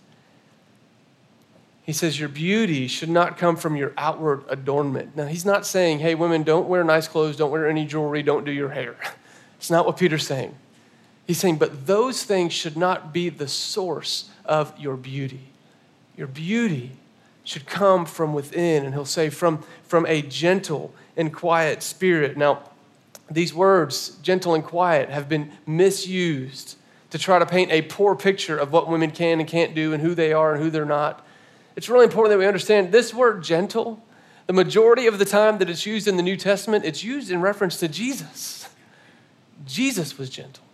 [1.85, 5.15] He says, Your beauty should not come from your outward adornment.
[5.15, 8.45] Now, he's not saying, Hey, women, don't wear nice clothes, don't wear any jewelry, don't
[8.45, 8.97] do your hair.
[9.59, 10.55] It's not what Peter's saying.
[11.27, 15.43] He's saying, but those things should not be the source of your beauty.
[16.17, 16.93] Your beauty
[17.45, 18.85] should come from within.
[18.85, 22.37] And he'll say, from, from a gentle and quiet spirit.
[22.37, 22.63] Now,
[23.31, 26.77] these words, gentle and quiet, have been misused
[27.11, 30.03] to try to paint a poor picture of what women can and can't do and
[30.03, 31.27] who they are and who they're not.
[31.77, 34.03] It's really important that we understand this word gentle,
[34.47, 37.41] the majority of the time that it's used in the New Testament, it's used in
[37.41, 38.58] reference to Jesus.
[39.69, 40.64] Jesus was gentle.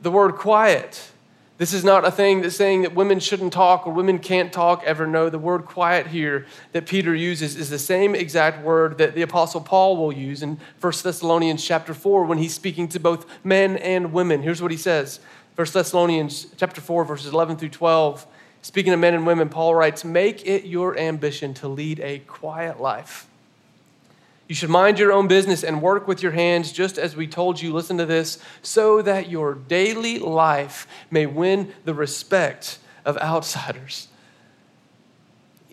[0.00, 1.10] The word quiet,
[1.58, 4.84] this is not a thing that's saying that women shouldn't talk or women can't talk
[4.84, 5.08] ever.
[5.08, 9.22] No, the word quiet here that Peter uses is the same exact word that the
[9.22, 13.76] apostle Paul will use in 1 Thessalonians chapter 4 when he's speaking to both men
[13.76, 14.42] and women.
[14.42, 15.18] Here's what he says.
[15.56, 18.24] 1 Thessalonians chapter 4 verses 11 through 12.
[18.62, 22.80] Speaking of men and women, Paul writes, "Make it your ambition to lead a quiet
[22.80, 23.27] life."
[24.48, 27.60] You should mind your own business and work with your hands, just as we told
[27.60, 34.08] you, listen to this, so that your daily life may win the respect of outsiders.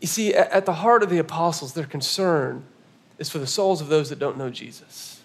[0.02, 2.66] You see, at the heart of the apostles, their concern
[3.18, 5.22] is for the souls of those that don't know Jesus.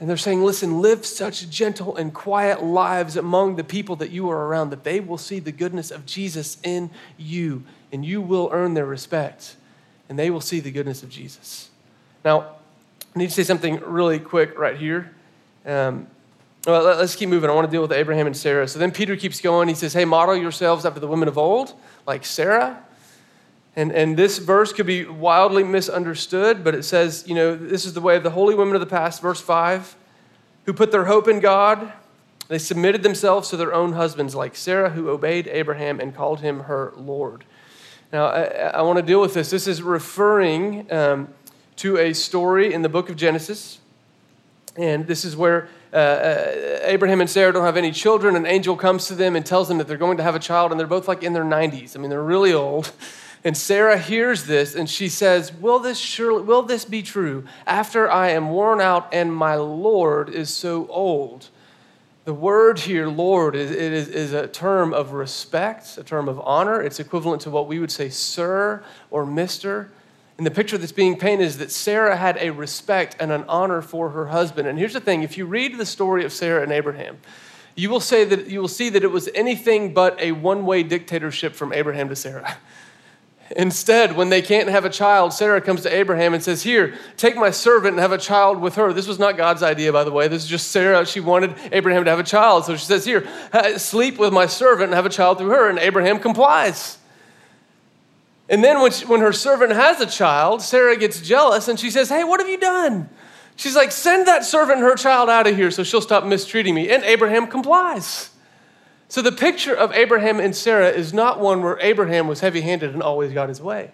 [0.00, 4.28] And they're saying, listen, live such gentle and quiet lives among the people that you
[4.28, 8.50] are around that they will see the goodness of Jesus in you, and you will
[8.52, 9.54] earn their respect,
[10.08, 11.69] and they will see the goodness of Jesus.
[12.24, 12.56] Now,
[13.14, 15.14] I need to say something really quick right here.
[15.66, 16.06] Um,
[16.66, 17.48] well, let's keep moving.
[17.48, 18.68] I want to deal with Abraham and Sarah.
[18.68, 19.68] So then Peter keeps going.
[19.68, 21.74] He says, Hey, model yourselves after the women of old,
[22.06, 22.84] like Sarah.
[23.76, 27.94] And, and this verse could be wildly misunderstood, but it says, you know, this is
[27.94, 29.96] the way of the holy women of the past, verse 5,
[30.66, 31.92] who put their hope in God.
[32.48, 36.60] They submitted themselves to their own husbands, like Sarah, who obeyed Abraham and called him
[36.60, 37.44] her Lord.
[38.12, 39.50] Now, I, I want to deal with this.
[39.50, 41.28] This is referring um,
[41.80, 43.78] to a story in the book of Genesis.
[44.76, 48.36] And this is where uh, uh, Abraham and Sarah don't have any children.
[48.36, 50.72] An angel comes to them and tells them that they're going to have a child,
[50.72, 51.96] and they're both like in their 90s.
[51.96, 52.92] I mean, they're really old.
[53.42, 58.10] And Sarah hears this and she says, Will this surely will this be true after
[58.10, 61.48] I am worn out and my Lord is so old?
[62.26, 66.82] The word here, Lord, is, is, is a term of respect, a term of honor.
[66.82, 69.90] It's equivalent to what we would say, sir or mister.
[70.40, 73.82] And the picture that's being painted is that Sarah had a respect and an honor
[73.82, 74.66] for her husband.
[74.68, 77.18] And here's the thing if you read the story of Sarah and Abraham,
[77.74, 80.82] you will, say that, you will see that it was anything but a one way
[80.82, 82.56] dictatorship from Abraham to Sarah.
[83.54, 87.36] Instead, when they can't have a child, Sarah comes to Abraham and says, Here, take
[87.36, 88.94] my servant and have a child with her.
[88.94, 90.26] This was not God's idea, by the way.
[90.26, 91.04] This is just Sarah.
[91.04, 92.64] She wanted Abraham to have a child.
[92.64, 93.28] So she says, Here,
[93.76, 95.68] sleep with my servant and have a child through her.
[95.68, 96.96] And Abraham complies.
[98.50, 101.90] And then when, she, when her servant has a child, Sarah gets jealous and she
[101.90, 103.08] says, Hey, what have you done?
[103.54, 106.90] She's like, Send that servant her child out of here so she'll stop mistreating me.
[106.90, 108.30] And Abraham complies.
[109.08, 112.92] So the picture of Abraham and Sarah is not one where Abraham was heavy handed
[112.92, 113.92] and always got his way.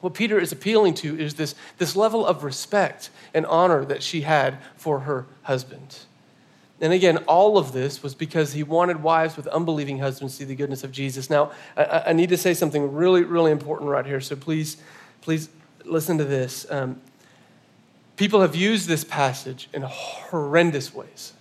[0.00, 4.22] What Peter is appealing to is this, this level of respect and honor that she
[4.22, 5.98] had for her husband.
[6.80, 10.44] And again, all of this was because he wanted wives with unbelieving husbands to see
[10.44, 11.30] the goodness of Jesus.
[11.30, 14.20] Now, I, I need to say something really, really important right here.
[14.20, 14.76] So please,
[15.20, 15.48] please
[15.84, 16.66] listen to this.
[16.68, 17.00] Um,
[18.16, 21.32] people have used this passage in horrendous ways.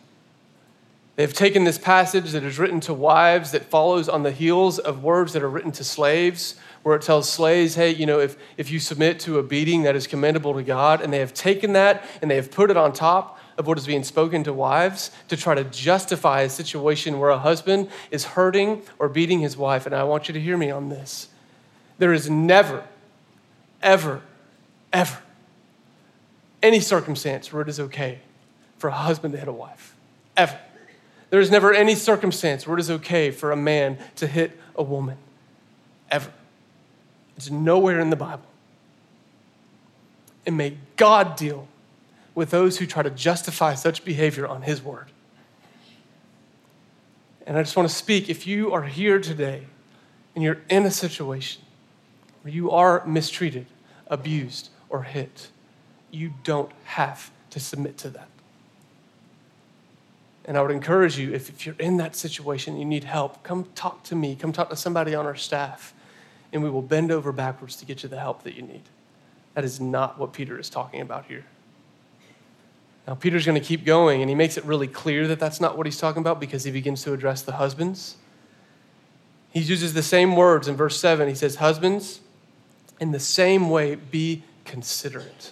[1.15, 5.03] They've taken this passage that is written to wives that follows on the heels of
[5.03, 8.71] words that are written to slaves, where it tells slaves, hey, you know, if, if
[8.71, 12.03] you submit to a beating that is commendable to God, and they have taken that
[12.21, 15.37] and they have put it on top of what is being spoken to wives to
[15.37, 19.85] try to justify a situation where a husband is hurting or beating his wife.
[19.85, 21.27] And I want you to hear me on this.
[21.97, 22.83] There is never,
[23.81, 24.21] ever,
[24.91, 25.19] ever
[26.63, 28.19] any circumstance where it is okay
[28.77, 29.95] for a husband to hit a wife.
[30.35, 30.57] Ever.
[31.29, 34.81] There is never any circumstance where it is okay for a man to hit a
[34.81, 35.17] woman.
[36.09, 36.31] Ever.
[37.35, 38.45] It's nowhere in the Bible.
[40.45, 41.67] And may God deal
[42.35, 45.11] with those who try to justify such behavior on His word.
[47.45, 49.67] And I just want to speak if you are here today
[50.33, 51.61] and you're in a situation
[52.41, 53.67] where you are mistreated,
[54.07, 55.49] abused, or hit,
[56.11, 58.27] you don't have to submit to that.
[60.45, 63.65] And I would encourage you, if, if you're in that situation, you need help, come
[63.75, 65.93] talk to me, come talk to somebody on our staff,
[66.51, 68.83] and we will bend over backwards to get you the help that you need.
[69.53, 71.45] That is not what Peter is talking about here.
[73.07, 75.77] Now, Peter's going to keep going, and he makes it really clear that that's not
[75.77, 78.15] what he's talking about because he begins to address the husbands.
[79.51, 81.27] He uses the same words in verse 7.
[81.27, 82.21] He says, Husbands,
[82.99, 85.51] in the same way, be considerate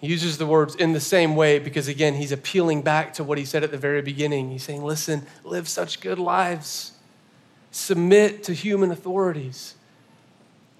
[0.00, 3.36] He uses the words in the same way because, again, he's appealing back to what
[3.36, 4.50] he said at the very beginning.
[4.50, 6.92] He's saying, listen, live such good lives,
[7.72, 9.74] submit to human authorities.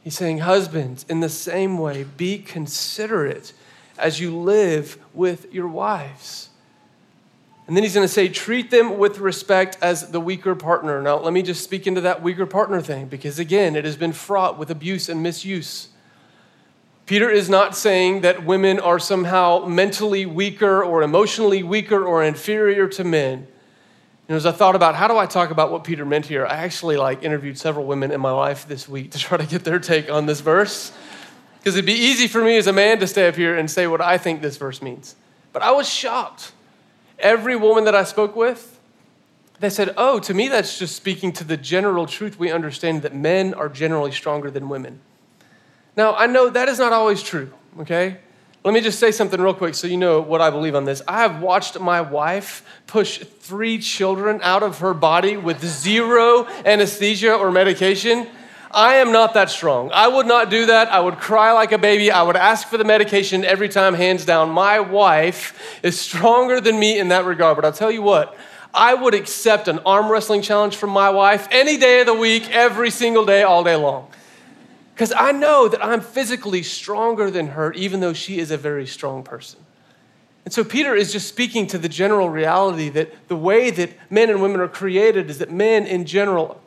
[0.05, 3.53] He's saying, husbands, in the same way, be considerate
[3.99, 6.51] as you live with your wives.
[7.67, 11.03] And then he's going to say, treat them with respect as the weaker partner.
[11.03, 14.15] Now, let me just speak into that weaker partner thing because, again, it has been
[14.15, 15.89] fraught with abuse and misuse.
[17.05, 22.89] Peter is not saying that women are somehow mentally weaker or emotionally weaker or inferior
[22.89, 23.47] to men.
[24.29, 26.57] And as I thought about how do I talk about what Peter meant here, I
[26.57, 29.79] actually like interviewed several women in my life this week to try to get their
[29.79, 30.93] take on this verse.
[31.59, 33.87] Because it'd be easy for me as a man to stay up here and say
[33.87, 35.17] what I think this verse means.
[35.53, 36.53] But I was shocked.
[37.19, 38.79] Every woman that I spoke with,
[39.61, 43.15] they said, Oh, to me, that's just speaking to the general truth we understand that
[43.15, 45.01] men are generally stronger than women.
[45.97, 48.19] Now, I know that is not always true, okay?
[48.65, 51.03] Let me just say something real quick so you know what I believe on this.
[51.09, 57.35] I have watched my wife push three children out of her body with zero anesthesia
[57.35, 58.29] or medication.
[58.71, 59.91] I am not that strong.
[59.93, 60.89] I would not do that.
[60.89, 62.11] I would cry like a baby.
[62.11, 64.51] I would ask for the medication every time, hands down.
[64.51, 67.57] My wife is stronger than me in that regard.
[67.57, 68.37] But I'll tell you what,
[68.75, 72.51] I would accept an arm wrestling challenge from my wife any day of the week,
[72.51, 74.09] every single day, all day long
[74.99, 78.85] because I know that I'm physically stronger than her, even though she is a very
[78.85, 79.61] strong person.
[80.45, 84.29] And so Peter is just speaking to the general reality that the way that men
[84.29, 86.61] and women are created is that men in general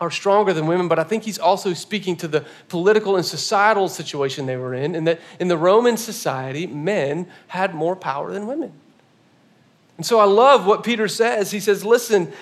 [0.00, 3.88] are stronger than women, but I think he's also speaking to the political and societal
[3.88, 8.46] situation they were in, and that in the Roman society, men had more power than
[8.46, 8.72] women.
[9.98, 11.50] And so I love what Peter says.
[11.50, 12.32] He says, Listen,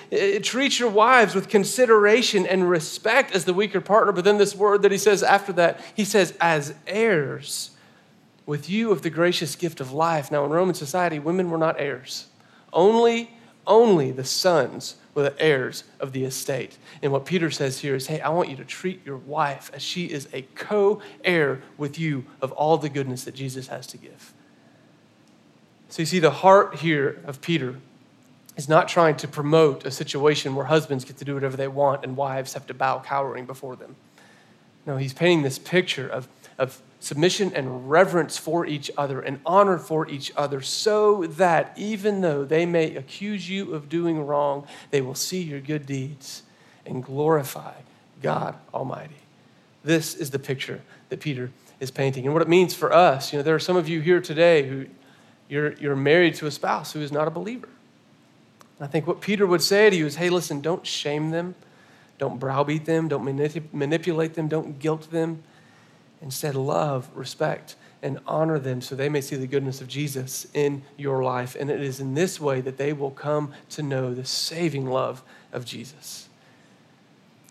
[0.43, 4.11] treat your wives with consideration and respect as the weaker partner.
[4.11, 7.71] But then this word that he says after that, he says, as heirs
[8.45, 10.31] with you of the gracious gift of life.
[10.31, 12.27] Now, in Roman society, women were not heirs.
[12.71, 13.31] Only,
[13.65, 16.77] only the sons were the heirs of the estate.
[17.01, 19.81] And what Peter says here is, hey, I want you to treat your wife as
[19.81, 23.97] she is a co heir with you of all the goodness that Jesus has to
[23.97, 24.31] give.
[25.89, 27.77] So you see, the heart here of Peter
[28.57, 32.03] is not trying to promote a situation where husbands get to do whatever they want
[32.03, 33.95] and wives have to bow cowering before them.
[34.85, 36.27] No, he's painting this picture of,
[36.59, 42.21] of submission and reverence for each other and honor for each other so that even
[42.21, 46.43] though they may accuse you of doing wrong, they will see your good deeds
[46.85, 47.73] and glorify
[48.21, 49.15] God Almighty.
[49.83, 52.25] This is the picture that Peter is painting.
[52.25, 54.67] And what it means for us, you know, there are some of you here today
[54.67, 54.87] who
[55.47, 57.69] you're, you're married to a spouse who is not a believer.
[58.79, 61.55] I think what Peter would say to you is hey, listen, don't shame them,
[62.17, 65.43] don't browbeat them, don't manip- manipulate them, don't guilt them.
[66.21, 70.83] Instead, love, respect, and honor them so they may see the goodness of Jesus in
[70.97, 71.55] your life.
[71.59, 75.23] And it is in this way that they will come to know the saving love
[75.51, 76.29] of Jesus.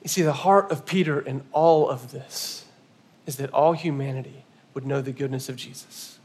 [0.02, 2.64] You see, the heart of Peter in all of this
[3.26, 4.44] is that all humanity
[4.74, 6.18] would know the goodness of Jesus.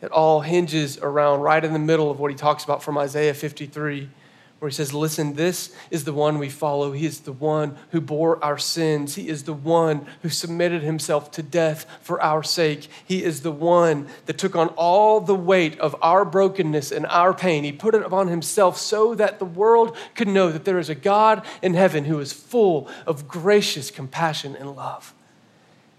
[0.00, 3.34] It all hinges around right in the middle of what he talks about from Isaiah
[3.34, 4.10] 53,
[4.58, 6.92] where he says, Listen, this is the one we follow.
[6.92, 9.14] He is the one who bore our sins.
[9.14, 12.88] He is the one who submitted himself to death for our sake.
[13.04, 17.32] He is the one that took on all the weight of our brokenness and our
[17.32, 17.62] pain.
[17.62, 20.94] He put it upon himself so that the world could know that there is a
[20.94, 25.14] God in heaven who is full of gracious compassion and love.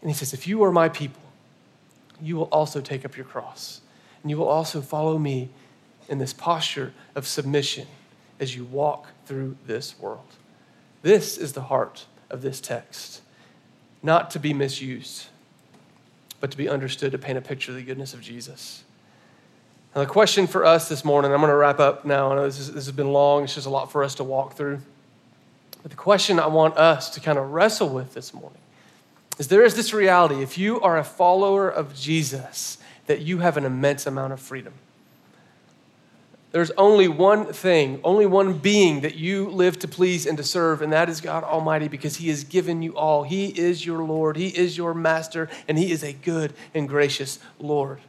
[0.02, 1.22] And he says, If you are my people,
[2.22, 3.80] you will also take up your cross
[4.22, 5.50] and you will also follow me
[6.10, 7.88] in this posture of submission
[8.40, 10.36] as you walk through this world.
[11.02, 13.22] This is the heart of this text,
[14.04, 15.28] not to be misused,
[16.40, 18.84] but to be understood to paint a picture of the goodness of Jesus.
[19.96, 22.32] Now, the question for us this morning, I'm going to wrap up now.
[22.32, 24.24] I know this, is, this has been long, it's just a lot for us to
[24.24, 24.80] walk through.
[25.82, 28.60] But the question I want us to kind of wrestle with this morning
[29.38, 32.78] is there is this reality if you are a follower of Jesus,
[33.08, 34.74] that you have an immense amount of freedom.
[36.52, 40.82] There's only one thing, only one being that you live to please and to serve,
[40.82, 43.24] and that is God Almighty because He has given you all.
[43.24, 47.38] He is your Lord, He is your master, and He is a good and gracious
[47.60, 48.00] Lord.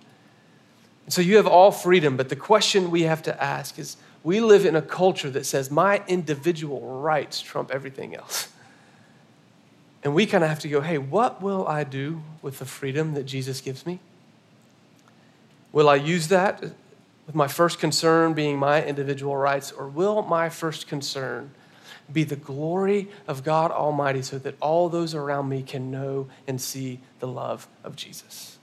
[1.08, 4.64] So you have all freedom, but the question we have to ask is we live
[4.64, 8.48] in a culture that says my individual rights trump everything else.
[10.02, 13.12] And we kind of have to go, hey, what will I do with the freedom
[13.12, 14.00] that Jesus gives me?
[15.72, 16.64] Will I use that
[17.30, 21.52] with my first concern being my individual rights, or will my first concern
[22.12, 26.60] be the glory of God Almighty so that all those around me can know and
[26.60, 28.58] see the love of Jesus?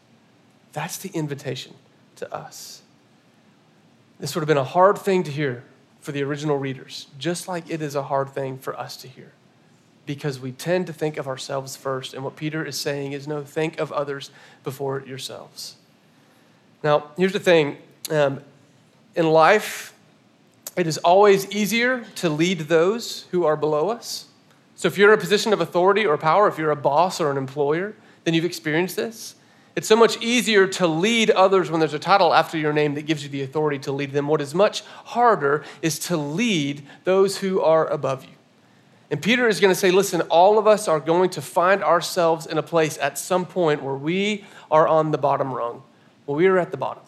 [0.73, 1.75] That's the invitation
[2.17, 2.81] to us.
[4.19, 5.63] This would have been a hard thing to hear
[6.01, 9.31] for the original readers, just like it is a hard thing for us to hear
[10.05, 12.13] because we tend to think of ourselves first.
[12.13, 14.29] And what Peter is saying is no, think of others
[14.65, 15.77] before yourselves.
[16.83, 17.77] Now, here's the thing
[18.11, 18.41] um,
[19.17, 19.93] in life,
[20.77, 24.27] it is always easier to lead those who are below us.
[24.75, 27.31] So if you're in a position of authority or power, if you're a boss or
[27.31, 29.33] an employer, then you've experienced this.
[29.75, 33.07] It's so much easier to lead others when there's a title after your name that
[33.07, 34.27] gives you the authority to lead them.
[34.27, 38.31] What is much harder is to lead those who are above you.
[39.09, 42.45] And Peter is going to say, listen, all of us are going to find ourselves
[42.45, 45.81] in a place at some point where we are on the bottom rung,
[46.25, 47.03] where we are at the bottom.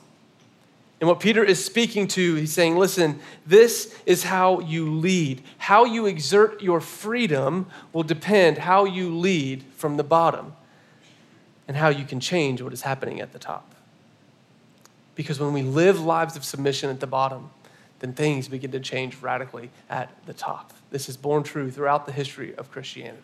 [0.99, 5.41] And what Peter is speaking to, he's saying, listen, this is how you lead.
[5.57, 10.53] How you exert your freedom will depend how you lead from the bottom
[11.67, 13.75] and how you can change what is happening at the top.
[15.15, 17.49] Because when we live lives of submission at the bottom,
[17.99, 20.73] then things begin to change radically at the top.
[20.91, 23.23] This is born true throughout the history of Christianity.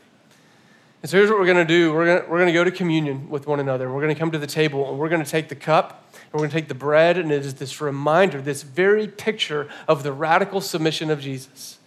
[1.02, 3.30] And so here's what we're going to do we're going we're to go to communion
[3.30, 3.92] with one another.
[3.92, 6.40] We're going to come to the table and we're going to take the cup we're
[6.40, 10.12] going to take the bread, and it is this reminder, this very picture of the
[10.12, 11.80] radical submission of Jesus.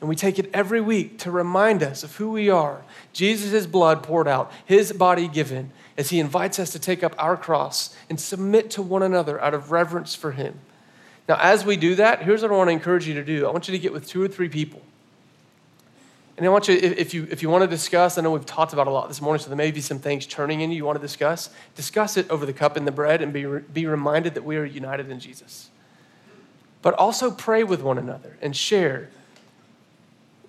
[0.00, 2.84] And we take it every week to remind us of who we are.
[3.12, 7.36] Jesus' blood poured out, his body given, as he invites us to take up our
[7.36, 10.58] cross and submit to one another out of reverence for him.
[11.28, 13.50] Now, as we do that, here's what I want to encourage you to do I
[13.50, 14.82] want you to get with two or three people.
[16.36, 18.74] And I want you, if you, if you want to discuss, I know we've talked
[18.74, 20.84] about a lot this morning, so there may be some things turning in you you
[20.84, 21.48] want to discuss.
[21.74, 24.64] Discuss it over the cup and the bread and be, be reminded that we are
[24.64, 25.70] united in Jesus.
[26.82, 29.08] But also pray with one another and share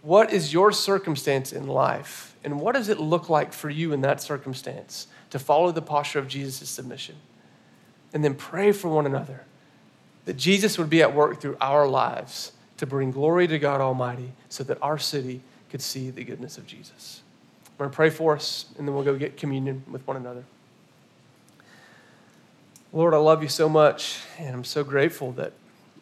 [0.01, 4.01] what is your circumstance in life and what does it look like for you in
[4.01, 7.15] that circumstance to follow the posture of Jesus' submission.
[8.13, 9.45] And then pray for one another
[10.25, 14.33] that Jesus would be at work through our lives to bring glory to God Almighty
[14.49, 17.21] so that our city could see the goodness of Jesus.
[17.65, 20.43] I'm going to pray for us, and then we'll go get communion with one another.
[22.93, 25.53] Lord, I love you so much, and I'm so grateful that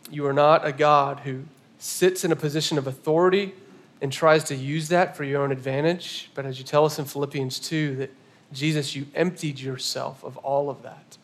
[0.09, 1.43] you are not a God who
[1.79, 3.53] sits in a position of authority
[4.01, 6.29] and tries to use that for your own advantage.
[6.35, 8.11] But as you tell us in Philippians 2, that
[8.53, 11.17] Jesus, you emptied yourself of all of that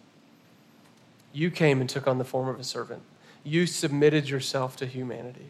[1.34, 3.02] you came and took on the form of a servant.
[3.44, 5.50] You submitted yourself to humanity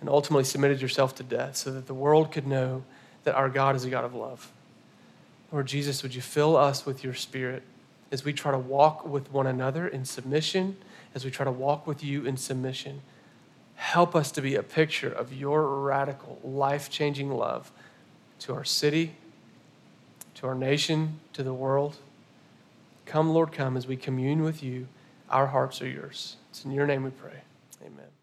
[0.00, 2.84] and ultimately submitted yourself to death so that the world could know
[3.24, 4.50] that our God is a God of love.
[5.50, 7.62] Lord Jesus, would you fill us with your spirit
[8.10, 10.76] as we try to walk with one another in submission,
[11.14, 13.00] as we try to walk with you in submission?
[13.74, 17.70] Help us to be a picture of your radical, life changing love
[18.40, 19.14] to our city,
[20.34, 21.96] to our nation, to the world.
[23.06, 24.86] Come, Lord, come as we commune with you.
[25.30, 26.36] Our hearts are yours.
[26.50, 27.42] It's in your name we pray.
[27.84, 28.17] Amen.